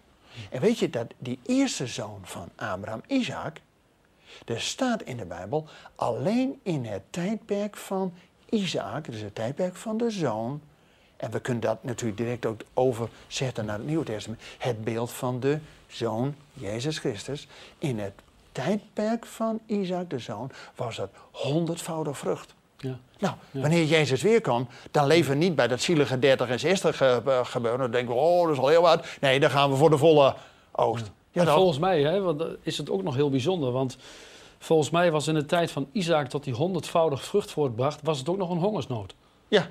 En 0.49 0.61
weet 0.61 0.79
je 0.79 0.89
dat 0.89 1.13
die 1.17 1.39
eerste 1.45 1.87
zoon 1.87 2.19
van 2.23 2.49
Abraham, 2.55 3.01
Isaac, 3.07 3.57
er 4.45 4.61
staat 4.61 5.01
in 5.01 5.17
de 5.17 5.25
Bijbel 5.25 5.67
alleen 5.95 6.59
in 6.63 6.85
het 6.85 7.01
tijdperk 7.09 7.77
van 7.77 8.13
Isaac, 8.49 9.05
dus 9.05 9.21
het 9.21 9.35
tijdperk 9.35 9.75
van 9.75 9.97
de 9.97 10.09
zoon, 10.09 10.61
en 11.19 11.31
we 11.31 11.39
kunnen 11.39 11.63
dat 11.63 11.83
natuurlijk 11.83 12.17
direct 12.17 12.45
ook 12.45 12.61
overzetten 12.73 13.65
naar 13.65 13.77
het 13.77 13.87
Nieuwe 13.87 14.05
Testament. 14.05 14.41
Het 14.57 14.83
beeld 14.83 15.11
van 15.11 15.39
de 15.39 15.59
zoon 15.87 16.35
Jezus 16.53 16.97
Christus. 16.97 17.47
In 17.77 17.99
het 17.99 18.13
tijdperk 18.51 19.25
van 19.25 19.59
Isaac 19.65 20.09
de 20.09 20.19
zoon 20.19 20.51
was 20.75 20.97
het 20.97 21.09
honderdvoudig 21.31 22.17
vrucht. 22.17 22.53
Ja. 22.77 22.99
Nou, 23.19 23.33
wanneer 23.51 23.83
Jezus 23.85 24.21
weer 24.21 24.41
komt, 24.41 24.69
dan 24.91 25.07
leven 25.07 25.31
we 25.31 25.37
niet 25.37 25.55
bij 25.55 25.67
dat 25.67 25.81
zielige 25.81 26.19
30 26.19 26.49
en 26.49 26.59
60 26.59 27.01
uh, 27.01 27.45
gebeuren. 27.45 27.79
Dan 27.79 27.91
denken 27.91 28.15
we, 28.15 28.19
oh, 28.19 28.43
dat 28.43 28.55
is 28.55 28.61
al 28.61 28.67
heel 28.67 28.81
wat. 28.81 29.05
Nee, 29.21 29.39
dan 29.39 29.49
gaan 29.49 29.69
we 29.69 29.75
voor 29.75 29.89
de 29.89 29.97
volle 29.97 30.35
oogst. 30.71 31.11
Ja. 31.31 31.45
volgens 31.45 31.79
mij 31.79 32.01
hè, 32.01 32.21
want, 32.21 32.43
is 32.61 32.77
het 32.77 32.89
ook 32.89 33.03
nog 33.03 33.15
heel 33.15 33.29
bijzonder. 33.29 33.71
Want 33.71 33.97
volgens 34.59 34.89
mij 34.89 35.11
was 35.11 35.27
in 35.27 35.33
de 35.33 35.45
tijd 35.45 35.71
van 35.71 35.87
Isaac 35.91 36.27
tot 36.27 36.45
hij 36.45 36.53
honderdvoudig 36.53 37.23
vrucht 37.23 37.51
voortbracht, 37.51 37.99
was 38.03 38.19
het 38.19 38.29
ook 38.29 38.37
nog 38.37 38.49
een 38.49 38.57
hongersnood. 38.57 39.15
Ja, 39.47 39.69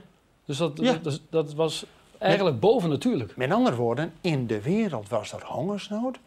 dus 0.48 0.56
dat, 0.56 0.76
dat, 0.76 1.20
dat, 1.30 1.54
was 1.54 1.84
eigenlijk 2.18 2.60
boven 2.60 2.88
natuurlijk. 2.88 3.36
Met 3.36 3.52
andere 3.52 3.76
woorden, 3.76 4.12
in 4.20 4.46
de 4.46 4.62
wereld 4.62 5.08
was 5.08 5.32
er 5.32 5.44
hongersnood. 5.44 6.18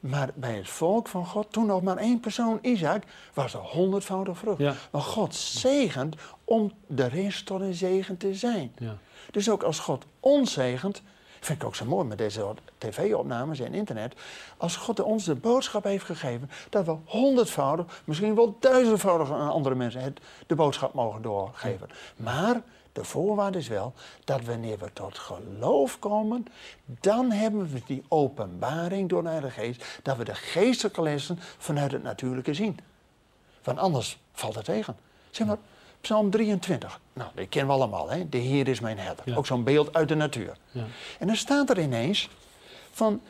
Maar 0.00 0.30
bij 0.34 0.54
het 0.56 0.68
volk 0.68 1.08
van 1.08 1.26
God, 1.26 1.52
toen 1.52 1.66
nog 1.66 1.82
maar 1.82 1.96
één 1.96 2.20
persoon, 2.20 2.58
Isaac, 2.62 3.02
was 3.34 3.54
er 3.54 3.60
honderdvoudig 3.60 4.38
vrucht. 4.38 4.58
Ja. 4.58 4.74
Maar 4.90 5.00
God 5.00 5.34
zegent 5.34 6.16
om 6.44 6.72
de 6.86 7.06
rest 7.06 7.46
tot 7.46 7.60
een 7.60 7.74
zegen 7.74 8.16
te 8.16 8.34
zijn. 8.34 8.72
Ja. 8.78 8.96
Dus 9.30 9.50
ook 9.50 9.62
als 9.62 9.78
God 9.78 10.04
ons 10.20 10.52
zegent, 10.52 11.02
vind 11.40 11.60
ik 11.62 11.66
ook 11.66 11.74
zo 11.74 11.84
mooi 11.84 12.06
met 12.06 12.18
deze 12.18 12.54
tv-opnames 12.78 13.60
en 13.60 13.74
internet. 13.74 14.14
Als 14.56 14.76
God 14.76 15.00
ons 15.00 15.24
de 15.24 15.34
boodschap 15.34 15.84
heeft 15.84 16.04
gegeven 16.04 16.50
dat 16.70 16.84
we 16.84 16.96
honderdvoudig, 17.04 18.02
misschien 18.04 18.34
wel 18.34 18.56
duizendvoudig 18.60 19.32
aan 19.32 19.50
andere 19.50 19.74
mensen 19.74 20.14
de 20.46 20.54
boodschap 20.54 20.94
mogen 20.94 21.22
doorgeven. 21.22 21.88
Maar 22.16 22.62
de 22.98 23.04
voorwaarde 23.04 23.58
is 23.58 23.68
wel 23.68 23.92
dat 24.24 24.44
wanneer 24.44 24.78
we 24.78 24.92
tot 24.92 25.18
geloof 25.18 25.98
komen, 25.98 26.46
dan 26.84 27.30
hebben 27.32 27.72
we 27.72 27.82
die 27.86 28.02
openbaring 28.08 29.08
door 29.08 29.22
de 29.22 29.28
Heilige 29.28 29.60
Geest, 29.60 29.84
dat 30.02 30.16
we 30.16 30.24
de 30.24 30.34
geestelijke 30.34 31.02
lessen 31.02 31.38
vanuit 31.40 31.92
het 31.92 32.02
natuurlijke 32.02 32.54
zien. 32.54 32.78
Want 33.62 33.78
anders 33.78 34.18
valt 34.32 34.54
het 34.54 34.64
tegen. 34.64 34.96
Zeg 35.30 35.46
maar, 35.46 35.56
Psalm 36.00 36.30
23. 36.30 37.00
Nou, 37.12 37.30
die 37.34 37.46
kennen 37.46 37.74
we 37.74 37.80
allemaal, 37.80 38.10
hè? 38.10 38.28
De 38.28 38.38
Heer 38.38 38.68
is 38.68 38.80
mijn 38.80 38.98
herder. 38.98 39.36
Ook 39.36 39.46
zo'n 39.46 39.64
beeld 39.64 39.94
uit 39.94 40.08
de 40.08 40.14
natuur. 40.14 40.56
Ja. 40.70 40.84
En 41.18 41.26
dan 41.26 41.36
staat 41.36 41.70
er 41.70 41.80
ineens 41.80 42.28
van 42.90 43.20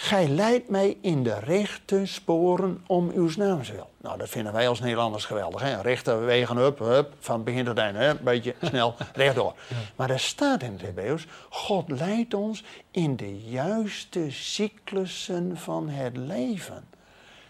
Gij 0.00 0.28
leidt 0.28 0.68
mij 0.68 0.96
in 1.00 1.22
de 1.22 1.38
rechte 1.38 2.06
sporen 2.06 2.84
om 2.86 3.10
uw 3.14 3.30
naams 3.36 3.70
wil. 3.70 3.90
Nou, 4.00 4.18
dat 4.18 4.28
vinden 4.28 4.52
wij 4.52 4.68
als 4.68 4.80
Nederlanders 4.80 5.24
geweldig. 5.24 5.62
Hè? 5.62 5.80
Rechte 5.80 6.14
wegen, 6.14 6.56
hup, 6.56 6.78
hup, 6.78 7.12
van 7.18 7.44
begin 7.44 7.64
tot 7.64 7.78
einde. 7.78 8.04
Een 8.04 8.18
beetje 8.22 8.54
snel, 8.62 8.94
rechtdoor. 9.14 9.54
Maar 9.96 10.10
er 10.10 10.20
staat 10.20 10.62
in 10.62 10.72
het 10.72 10.82
Hebreeuws, 10.82 11.26
God 11.50 11.90
leidt 11.90 12.34
ons 12.34 12.64
in 12.90 13.16
de 13.16 13.40
juiste 13.40 14.30
cyclussen 14.30 15.56
van 15.56 15.88
het 15.88 16.16
leven. 16.16 16.84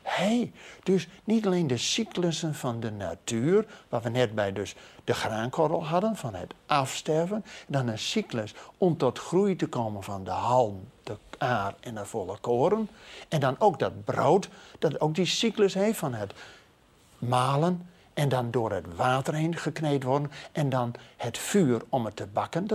Hey, 0.08 0.52
dus 0.82 1.08
niet 1.24 1.46
alleen 1.46 1.66
de 1.66 1.76
cyclussen 1.76 2.54
van 2.54 2.80
de 2.80 2.90
natuur, 2.90 3.66
waar 3.88 4.02
we 4.02 4.08
net 4.08 4.34
bij 4.34 4.52
dus 4.52 4.74
de 5.04 5.14
graankorrel 5.14 5.84
hadden, 5.84 6.16
van 6.16 6.34
het 6.34 6.54
afsterven, 6.66 7.44
dan 7.66 7.88
een 7.88 7.98
cyclus 7.98 8.54
om 8.78 8.96
tot 8.96 9.18
groei 9.18 9.56
te 9.56 9.66
komen 9.66 10.02
van 10.02 10.24
de 10.24 10.30
halm, 10.30 10.88
de 11.02 11.16
aar 11.38 11.74
en 11.80 11.94
de 11.94 12.04
volle 12.04 12.36
koren. 12.40 12.88
En 13.28 13.40
dan 13.40 13.56
ook 13.58 13.78
dat 13.78 14.04
brood, 14.04 14.48
dat 14.78 15.00
ook 15.00 15.14
die 15.14 15.26
cyclus 15.26 15.74
heeft 15.74 15.98
van 15.98 16.14
het 16.14 16.32
malen 17.18 17.88
en 18.14 18.28
dan 18.28 18.50
door 18.50 18.72
het 18.72 18.96
water 18.96 19.34
heen 19.34 19.56
gekneed 19.56 20.02
worden 20.02 20.30
en 20.52 20.68
dan 20.68 20.94
het 21.16 21.38
vuur 21.38 21.82
om 21.88 22.04
het 22.04 22.16
te 22.16 22.26
bakken. 22.26 22.66